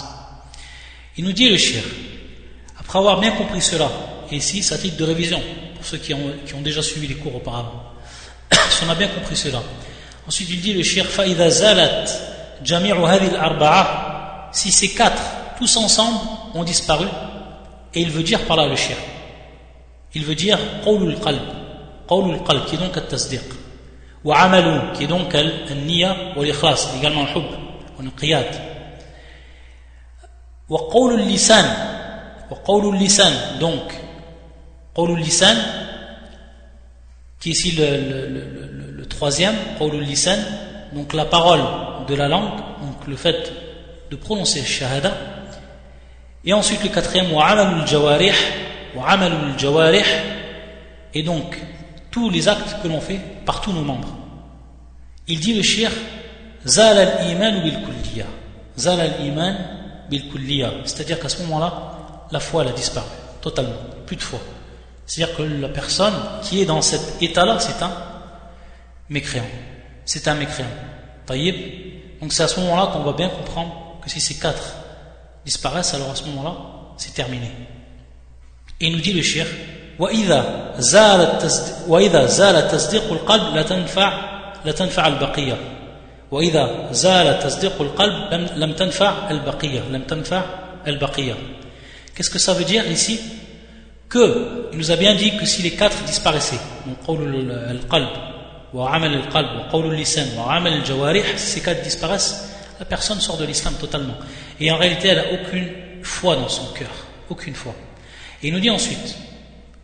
[1.17, 1.83] Il nous dit le shir,
[2.79, 3.89] après avoir bien compris cela,
[4.31, 5.41] et ici, ça titre de révision,
[5.75, 7.83] pour ceux qui ont, qui ont déjà suivi les cours auparavant.
[8.69, 9.61] si on a bien compris cela.
[10.29, 12.05] Ensuite, il dit le shir faïda zalat
[12.63, 14.51] jami'u hadil arba'a.
[14.51, 15.23] Si ces quatre,
[15.57, 16.19] tous ensemble,
[16.53, 17.07] ont disparu,
[17.95, 18.95] et il veut dire par là le shir.
[20.13, 21.41] Il veut dire qawlul qalb.
[22.07, 23.41] Qawlul qalb, qui est donc al-tasdiq.
[24.23, 27.45] Wa amalu, qui est donc al-niya wa l'ikhlas, également le hub,
[27.97, 28.45] ou l'qiyad.
[30.69, 31.65] Wa qawlul lisan.
[32.51, 33.91] Wa qawlul lisan, donc.
[34.95, 35.55] Qawlul lisan,
[37.39, 39.55] qui est ici le, le, le, le troisième,
[40.93, 41.61] donc la parole
[42.07, 43.53] de la langue, donc le fait
[44.11, 45.13] de prononcer shahada.
[46.43, 48.33] Et ensuite le quatrième, wa'amalul jawarih,
[48.95, 50.05] wa'amalul jawarih,
[51.13, 51.59] et donc
[52.11, 54.15] tous les actes que l'on fait par tous nos membres.
[55.27, 55.91] Il dit le shir,
[56.65, 58.25] zal al-iman bil kulliya.
[58.77, 59.55] Zal al-iman
[60.09, 60.71] bil kulliya.
[60.85, 63.07] C'est-à-dire qu'à ce moment-là, la foi elle a disparu,
[63.41, 64.39] totalement, plus de foi.
[65.08, 67.92] C'est-à-dire que la personne qui est dans cet état-là, c'est un
[69.08, 69.44] mécréant.
[70.04, 70.68] C'est un mécréant.
[71.26, 71.54] Taïb.
[72.20, 74.76] Donc c'est à ce moment-là qu'on va bien comprendre que si ces quatre
[75.44, 76.54] disparaissent, alors à ce moment-là,
[76.96, 77.50] c'est terminé.
[78.80, 79.46] Et il nous dit le shir,
[79.98, 80.74] وإذا
[82.26, 85.56] زال تصديق القلب لا تنفع لا تنفع البقية
[86.30, 90.42] وإذا زال تصديق القلب لم تنفع البقية لم تنفع
[90.86, 91.34] البقية
[92.14, 93.20] Qu'est-ce que ça veut dire ici
[94.09, 96.57] Que, il nous a bien dit que si les quatre disparaissaient,
[101.37, 102.49] si ces quatre disparaissent,
[102.79, 104.15] la personne sort de l'islam totalement.
[104.59, 105.69] Et en réalité, elle n'a aucune
[106.01, 106.89] foi dans son cœur.
[107.29, 107.75] Aucune foi.
[108.41, 109.15] Et il nous dit ensuite,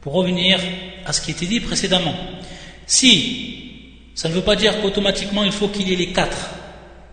[0.01, 0.59] pour revenir
[1.05, 2.15] à ce qui était dit précédemment,
[2.87, 6.49] si ça ne veut pas dire qu'automatiquement il faut qu'il y ait les quatre,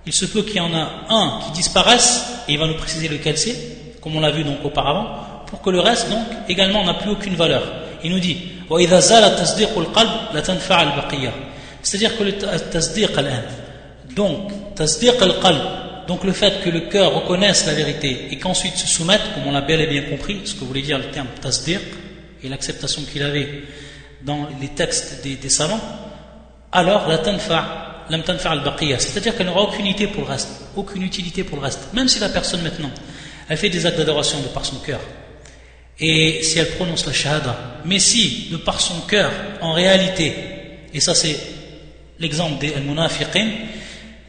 [0.06, 3.08] il se peut qu'il y en a un qui disparaisse, et il va nous préciser
[3.08, 3.56] lequel c'est,
[4.00, 7.34] comme on l'a vu donc auparavant, pour que le reste donc également n'a plus aucune
[7.34, 7.62] valeur.
[8.02, 8.38] Il nous dit
[11.82, 13.44] c'est-à-dire que le tasdiq al
[14.16, 15.34] donc tasdiq al
[16.08, 19.52] donc le fait que le cœur reconnaisse la vérité et qu'ensuite se soumette, comme on
[19.52, 21.80] l'a bel et bien compris, ce que voulait dire le terme tasdiq
[22.42, 23.64] et l'acceptation qu'il avait
[24.22, 25.80] dans les textes des, savants,
[26.72, 28.24] alors la tanfa, al
[28.98, 32.20] c'est-à-dire qu'elle n'aura aucune utilité pour le reste, aucune utilité pour le reste, même si
[32.20, 32.90] la personne maintenant
[33.50, 35.00] elle fait des actes d'adoration de par son cœur
[35.99, 39.31] Et si elle prononce la shahada, mais si de par son cœur,
[39.61, 40.33] en réalité,
[40.93, 41.37] et ça c'est
[42.19, 43.49] l'exemple des munafiqin,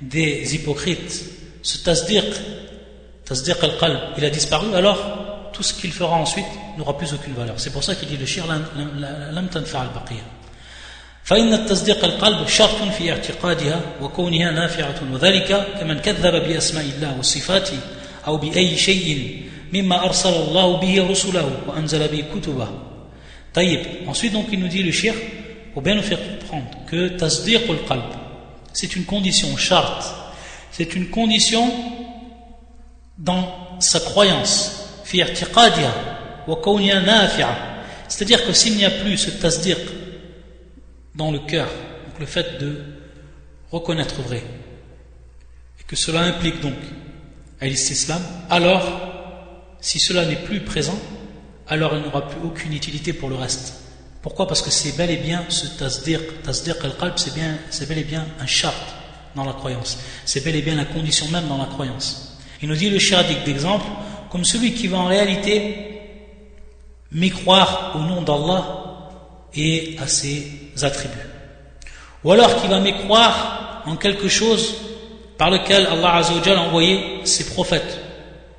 [0.00, 1.24] des hypocrites,
[1.62, 2.24] ce tasdiq,
[3.24, 6.46] tasdiq al-qalb, il a disparu, alors tout ce qu'il fera ensuite
[6.78, 7.59] n'aura plus aucune valeur.
[7.59, 10.24] C'est pour ça qu'il dit le shir lam tanfa al-baqiyah.
[11.28, 17.78] فإن التصديق القلب شرط في اعتقادها وكونها نافعة وذلك كمن كذب بأسماء الله وصفاته
[18.26, 19.42] أو بأي شيء
[19.72, 22.68] مما أرسل الله به رسله وأنزل به كتبه
[23.54, 25.14] طيب ensuite donc il nous dit le shir
[25.72, 28.11] pour bien nous faire comprendre que tasdiq al-qalb
[28.72, 30.04] c'est une condition charte
[30.70, 31.70] c'est une condition
[33.18, 35.92] dans sa croyance fi i'tiqadiha
[36.46, 37.54] wa kawniha nafi'a
[38.09, 39.78] c'est-à-dire que s'il n'y a plus ce tasdiq
[41.14, 41.68] dans le cœur
[42.06, 42.70] donc le fait de
[43.70, 44.42] reconnaître vrai
[45.80, 46.74] et que cela implique donc
[47.61, 47.66] à
[48.54, 49.01] alors,
[49.84, 50.97] si cela n'est plus présent,
[51.67, 53.75] alors il n'aura plus aucune utilité pour le reste.
[54.21, 54.47] Pourquoi?
[54.47, 58.05] Parce que c'est bel et bien ce tasdir, tasdir al-qalb, c'est bien, c'est bel et
[58.05, 58.95] bien un charte
[59.36, 59.99] dans la croyance.
[60.23, 62.38] C'est bel et bien la condition même dans la croyance.
[62.61, 63.86] Il nous dit le sharadik d'exemple,
[64.31, 65.99] comme celui qui va en réalité
[67.11, 69.09] mécroire au nom d'Allah
[69.53, 70.47] et à ses
[70.81, 71.27] attributs.
[72.23, 74.75] Ou alors qui va mécroire en quelque chose
[75.38, 77.99] par lequel Allah a envoyé ses prophètes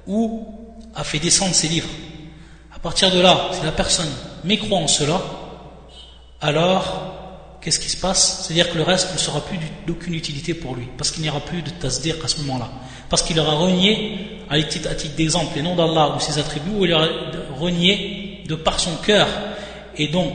[0.07, 0.54] ou
[0.95, 1.88] a fait descendre ses livres.
[2.74, 4.11] À partir de là, si la personne
[4.45, 5.20] mécroit en cela,
[6.40, 8.42] alors qu'est-ce qui se passe?
[8.42, 11.40] C'est-à-dire que le reste ne sera plus d'aucune utilité pour lui, parce qu'il n'y aura
[11.40, 12.70] plus de tasdir à ce moment-là.
[13.09, 16.92] Parce qu'il aura renié, à titre, d'exemple, les noms d'Allah ou ses attributs, ou il
[16.92, 17.09] aura
[17.59, 19.26] renié de par son cœur.
[19.97, 20.34] Et donc,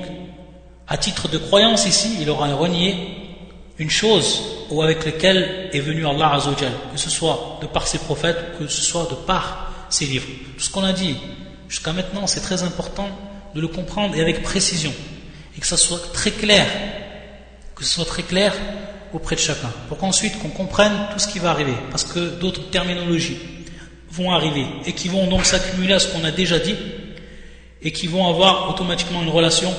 [0.87, 2.95] à titre de croyance ici, il aura renié
[3.77, 7.99] une chose ou avec lequel est venu Allah Azzawajal, que ce soit de par ses
[7.99, 10.27] prophètes que ce soit de par ses livres.
[10.57, 11.15] Tout ce qu'on a dit
[11.67, 13.09] jusqu'à maintenant, c'est très important
[13.55, 14.93] de le comprendre et avec précision,
[15.57, 16.65] et que ça soit très clair,
[17.75, 18.53] que ce soit très clair
[19.13, 22.69] auprès de chacun, pour qu'ensuite qu'on comprenne tout ce qui va arriver, parce que d'autres
[22.69, 23.37] terminologies
[24.11, 24.65] vont arriver.
[24.85, 26.75] Et qui vont donc s'accumuler à ce qu'on a déjà dit.
[27.81, 29.73] Et qui vont avoir automatiquement une relation.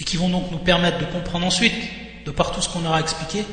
[0.00, 1.74] Et qui vont donc nous permettre de comprendre ensuite
[2.24, 3.44] de par tout ce qu'on aura expliqué,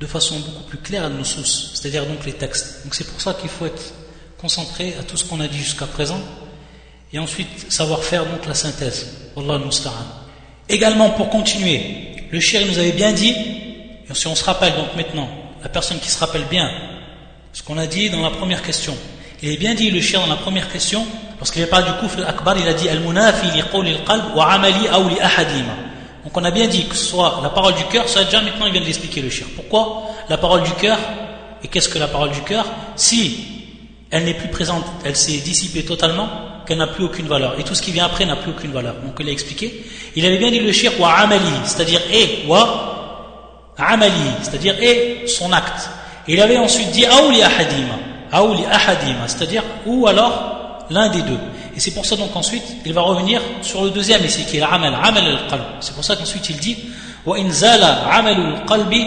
[0.00, 2.84] de façon beaucoup plus claire à nos sources, c'est-à-dire donc les textes.
[2.84, 3.92] Donc c'est pour ça qu'il faut être
[4.40, 6.20] concentré à tout ce qu'on a dit jusqu'à présent,
[7.12, 9.30] et ensuite savoir faire donc la synthèse.
[10.68, 11.80] Également pour continuer,
[12.30, 15.28] le shir nous avait bien dit, et si on se rappelle donc maintenant,
[15.62, 16.70] la personne qui se rappelle bien
[17.52, 18.94] ce qu'on a dit dans la première question,
[19.42, 21.06] il est bien dit le shir dans la première question,
[21.38, 25.08] lorsqu'il a parlé du kufr akbar, il a dit al-munafi li al-qalb wa amali aw
[25.08, 25.72] li ahadima.
[26.24, 28.66] Donc on a bien dit que ce soit la parole du cœur, ça déjà maintenant
[28.66, 29.46] il vient de l'expliquer le shir.
[29.54, 30.98] Pourquoi la parole du cœur
[31.62, 32.66] Et qu'est-ce que la parole du cœur?
[32.96, 33.57] Si
[34.10, 36.28] elle n'est plus présente, elle s'est dissipée totalement,
[36.66, 37.58] qu'elle n'a plus aucune valeur.
[37.58, 38.94] Et tout ce qui vient après n'a plus aucune valeur.
[38.96, 39.84] Donc il a expliqué.
[40.16, 45.52] Il avait bien dit le shirk wa amali, c'est-à-dire et wa amali, c'est-à-dire et son
[45.52, 45.88] acte.
[46.26, 47.94] Et il avait ensuite dit aouli ahadima,
[48.32, 51.38] aouli ahadima, c'est-à-dire ou alors l'un des deux.
[51.74, 54.60] Et c'est pour ça donc ensuite il va revenir sur le deuxième ici qui est
[54.60, 55.62] l'amal, amal al-qalb.
[55.80, 56.76] C'est pour ça qu'ensuite il dit
[57.24, 59.06] wa inzala amal al-qalbi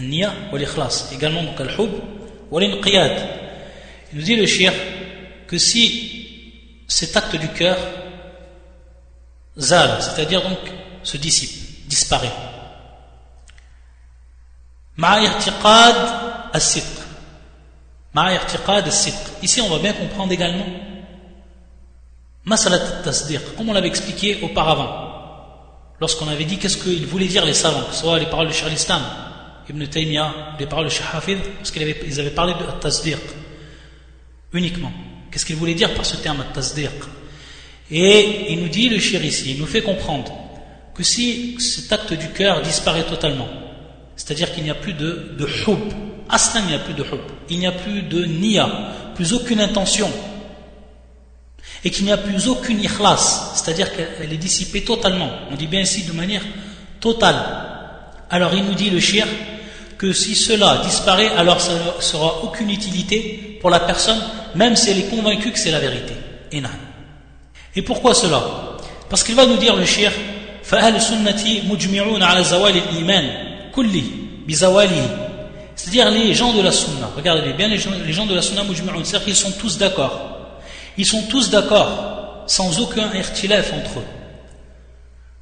[0.00, 1.60] Nia ou également donc.
[2.50, 4.72] Il nous dit le shir
[5.46, 7.76] que si cet acte du cœur
[9.56, 10.58] zal, c'est-à-dire donc
[11.02, 12.32] se dissipe, disparaît.
[16.52, 16.86] As-sidq.
[19.42, 20.66] Ici on va bien comprendre également
[22.48, 24.90] Masalat tasdiq, comme on l'avait expliqué auparavant,
[26.00, 28.54] lorsqu'on avait dit qu'est-ce qu'ils voulaient dire les savants, que ce soit les paroles de
[28.54, 29.02] Charles Islam,
[29.70, 33.18] Ibn Taymiyyah, les paroles de Sheikh Hafid, parce qu'ils avaient, parlé de tasdiq
[34.54, 34.92] uniquement.
[35.30, 36.90] Qu'est-ce qu'ils voulaient dire par ce terme tasdiq
[37.90, 40.32] Et il nous dit, le shir ici, il nous fait comprendre
[40.94, 43.48] que si cet acte du cœur disparaît totalement,
[44.16, 45.78] c'est-à-dire qu'il n'y a plus de, de hub,
[46.30, 48.68] il n'y a plus de hub, il n'y a plus de niya,
[49.14, 50.10] plus aucune intention,
[51.84, 55.80] et qu'il n'y a plus aucune ikhlas, c'est-à-dire qu'elle est dissipée totalement, on dit bien
[55.80, 56.42] ici de manière
[57.00, 57.36] totale.
[58.30, 59.26] Alors il nous dit le shir
[59.98, 64.22] que si cela disparaît, alors ça ne sera aucune utilité pour la personne,
[64.54, 66.14] même si elle est convaincue que c'est la vérité.
[67.74, 68.40] Et pourquoi cela?
[69.10, 70.12] Parce qu'il va nous dire le shir,
[70.62, 70.92] c'est-à-dire
[76.10, 79.24] les gens de la sunna, regardez bien les gens, les gens de la sunna c'est-à-dire
[79.24, 80.20] qu'ils sont tous d'accord.
[80.96, 84.06] Ils sont tous d'accord, sans aucun irtilaf entre eux,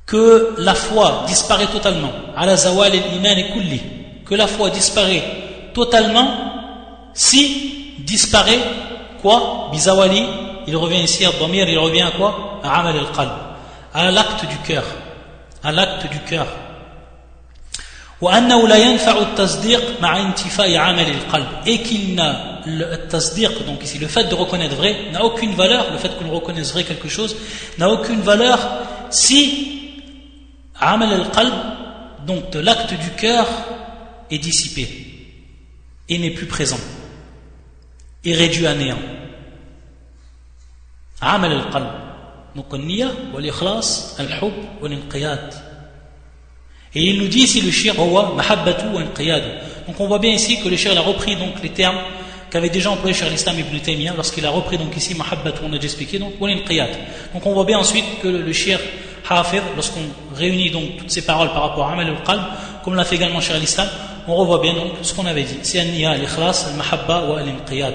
[0.07, 2.13] que la foi disparaît totalement.
[2.37, 3.81] Ala zawal al-iman kulli
[4.29, 5.23] que la foi disparaît
[5.73, 6.29] totalement
[7.15, 8.59] si disparaît
[9.23, 9.69] quoi?
[9.73, 10.25] Bizawali
[10.67, 12.61] il revient ici à Damir il revient à quoi?
[12.63, 13.31] À amal al-qalb
[13.95, 14.85] à l'acte du cœur
[15.63, 16.47] à l'acte du cœur.
[21.67, 25.87] Et qu'il n'a le tasdiq donc ici le fait de reconnaître vrai n'a aucune valeur
[25.93, 27.37] le fait qu'on reconnaisse vrai quelque chose
[27.79, 28.59] n'a aucune valeur
[29.11, 29.93] si
[30.81, 31.53] amal al-qalb
[32.27, 33.47] donc l'acte du cœur
[34.31, 34.89] est dissipé
[36.09, 36.81] et n'est plus présent
[38.25, 38.99] et réduit à néant.
[41.21, 42.07] Amal al-qalb
[42.55, 45.55] donc al-niya wal-ikhlas al-hub wal-inqiyad
[46.95, 49.03] et il nous dit ici le shir mahabbatu wa
[49.87, 51.99] Donc on voit bien ici que le shir a repris donc les termes
[52.51, 55.77] qu'avait déjà employé Cheikh l'Islam ibn Taymiyyah lorsqu'il a repris donc ici mahabbatu on a
[55.77, 56.49] déjà expliqué donc wa
[57.35, 58.81] Donc on voit bien ensuite que le shir
[59.29, 60.01] hafid lorsqu'on
[60.35, 62.43] réunit donc toutes ces paroles par rapport à amal al-qalb
[62.83, 63.89] comme l'a fait également Cheikh l'Islam
[64.29, 65.59] on revoit bien donc ce qu'on avait dit.
[65.63, 67.95] C'est al-ikhlas al-mahabba wa al-inqiyad.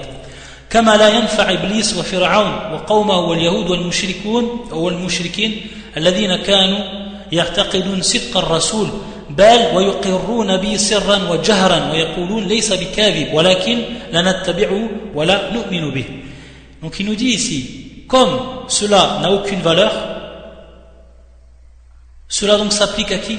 [0.72, 5.66] كما لا ينفع إبليس وفرعون وقومه واليهود والمشركون والمشركين
[5.96, 6.78] الذين كانوا
[7.32, 8.88] يعتقدون صدق الرسول
[9.30, 13.78] بل ويقرون به سرا وجهرا ويقولون ليس بكاذب ولكن
[14.12, 16.04] لنتبعه ولا نؤمن به
[16.82, 19.92] donc il nous dit ici comme cela n'a aucune valeur
[22.28, 23.38] cela donc s'applique à qui?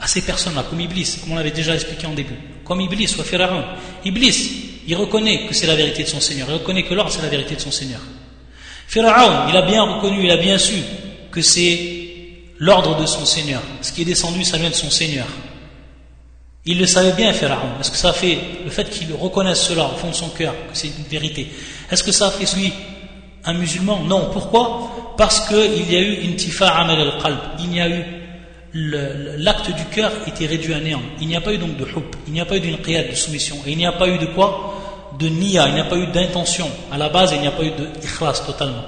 [0.00, 2.38] À ces personnes-là, comme Iblis, comme on l'avait déjà expliqué en début.
[2.64, 3.64] Comme Iblis ou Pharaon.
[4.04, 6.48] Iblis, il reconnaît que c'est la vérité de son Seigneur.
[6.50, 8.00] Il reconnaît que l'or, c'est la vérité de son Seigneur.
[8.86, 10.74] Pharaon, il a bien reconnu, il a bien su
[11.30, 11.78] que c'est
[12.58, 13.62] l'ordre de son Seigneur.
[13.82, 15.26] Ce qui est descendu, ça vient de son Seigneur.
[16.66, 17.78] Il le savait bien, Pharaon.
[17.80, 20.76] Est-ce que ça fait, le fait qu'il reconnaisse cela au fond de son cœur, que
[20.76, 21.48] c'est une vérité,
[21.90, 22.72] est-ce que ça fait lui
[23.44, 24.00] un musulman?
[24.04, 24.30] Non.
[24.32, 25.14] Pourquoi?
[25.18, 27.38] Parce qu'il y a eu une tifa amal al-qalb.
[27.60, 28.04] Il y a eu
[28.74, 31.02] l'acte du cœur était réduit à néant.
[31.20, 33.10] Il n'y a pas eu donc de hub, il n'y a pas eu d'une qiyad
[33.10, 34.74] de soumission, et il n'y a pas eu de quoi?
[35.18, 36.68] De niya, il n'y a pas eu d'intention.
[36.90, 38.84] À la base, il n'y a pas eu de ikhlas totalement.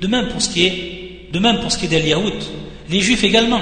[0.00, 2.14] De même pour ce qui est, de même pour ce qui est des
[2.90, 3.60] les juifs également,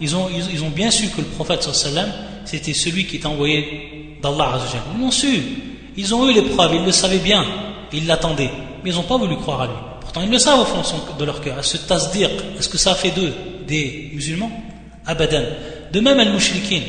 [0.00, 2.12] ils ont, ils, ont bien su que le prophète sallam
[2.44, 4.58] c'était celui qui est envoyé d'Allah
[4.94, 5.40] Ils l'ont su,
[5.96, 7.44] ils ont eu les preuves, ils le savaient bien,
[7.92, 8.50] ils l'attendaient,
[8.84, 9.74] mais ils n'ont pas voulu croire à lui.
[10.00, 10.82] Pourtant, ils le savent au fond
[11.18, 11.64] de leur cœur.
[11.64, 13.32] Ce tasdir, est-ce que ça fait d'eux
[13.66, 14.50] des musulmans?
[15.06, 16.82] De même, les mushrikin,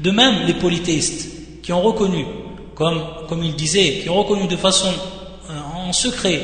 [0.00, 2.26] de même les polythéistes, qui ont reconnu,
[2.74, 4.92] comme, comme ils disaient, qui ont reconnu de façon
[5.50, 6.40] euh, en secret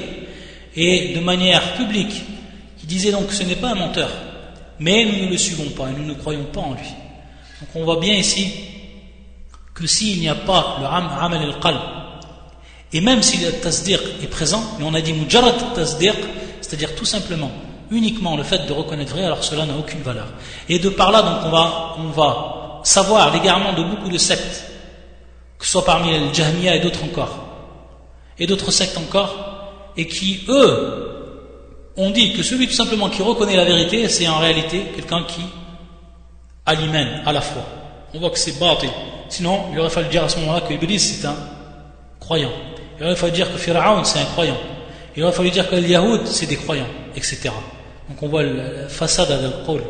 [0.74, 2.22] et de manière publique,
[2.78, 4.10] qui disait donc que ce n'est pas un menteur,
[4.78, 6.88] mais nous ne le suivons pas et nous ne croyons pas en lui.
[7.60, 8.50] Donc on voit bien ici
[9.74, 11.80] que s'il n'y a pas le amal al-qalb,
[12.92, 16.14] et même si le tasdiq est présent, et on a dit mujarrad tasdiq,
[16.60, 17.50] c'est-à-dire tout simplement,
[17.90, 20.26] uniquement le fait de reconnaître vrai, alors cela n'a aucune valeur.
[20.68, 24.64] Et de par là, donc on va, on va savoir l'égarement de beaucoup de sectes,
[25.58, 27.38] que ce soit parmi les Jahmiya et d'autres encore,
[28.38, 29.34] et d'autres sectes encore,
[29.96, 31.10] et qui, eux,
[31.96, 35.42] ont dit que celui tout simplement qui reconnaît la vérité, c'est en réalité quelqu'un qui
[36.66, 37.62] a à la foi.
[38.14, 38.86] On voit que c'est bâti.
[39.28, 41.36] Sinon, il aurait fallu dire à ce moment-là que Iblis c'est un
[42.18, 42.50] croyant.
[42.98, 44.58] Il aurait fallu dire que Pharaon c'est un croyant.
[45.16, 47.50] Il aurait fallu dire que les Yahoud c'est des croyants, etc.
[48.10, 49.82] Donc on voit la façade al-qawl,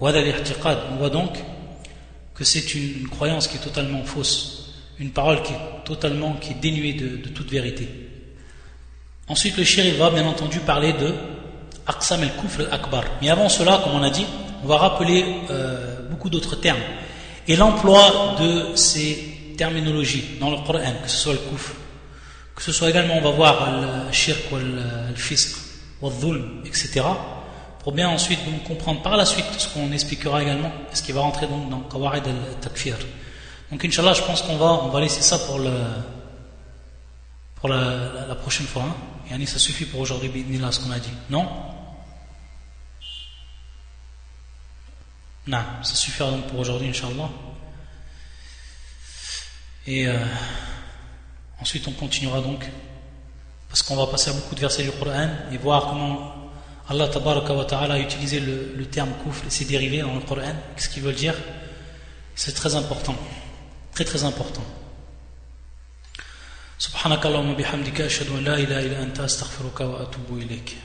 [0.00, 1.38] on voit donc
[2.34, 6.60] que c'est une, croyance qui est totalement fausse, une parole qui est totalement qui est
[6.60, 7.88] dénuée de, toute vérité.
[9.28, 11.14] Ensuite, le shir va bien entendu parler de
[11.86, 14.26] Aqsam al-Kufr akbar Mais avant cela, comme on a dit,
[14.64, 16.82] on va rappeler euh, beaucoup d'autres termes.
[17.46, 21.74] Et l'emploi de ces terminologies dans le Coran, que ce soit le kufr,
[22.56, 25.56] que ce soit également, on va voir le shirk le fisq,
[26.02, 27.02] le dhulm, etc.,
[27.82, 31.48] pour bien ensuite comprendre par la suite ce qu'on expliquera également, ce qui va rentrer
[31.48, 32.96] donc dans Qawaid al-Takfir.
[33.70, 35.72] Donc, Inch'Allah, je pense qu'on va, on va laisser ça pour, le,
[37.56, 38.84] pour la, prochaine fois.
[39.30, 39.46] Hein.
[39.46, 40.30] Ça suffit pour aujourd'hui,
[40.70, 41.10] ce qu'on a dit.
[41.28, 41.48] Non?
[45.46, 47.30] Non, ça suffira donc pour aujourd'hui, Inch'Allah.
[49.86, 50.24] Et euh,
[51.60, 52.64] ensuite, on continuera donc,
[53.68, 56.41] parce qu'on va passer à beaucoup de versets du Coran et voir comment
[56.89, 60.87] Allah wa ta'ala a utilisé le, terme kufr et ses dérivés dans le Coran, ce
[60.87, 61.35] qu'ils veulent dire.
[62.35, 63.15] C'est très important,
[63.93, 64.63] très très important.
[66.79, 70.77] سبحانك اللهم bihamdika ashhadu an la ilaha illa anta astaghfiruka wa atubu ilayk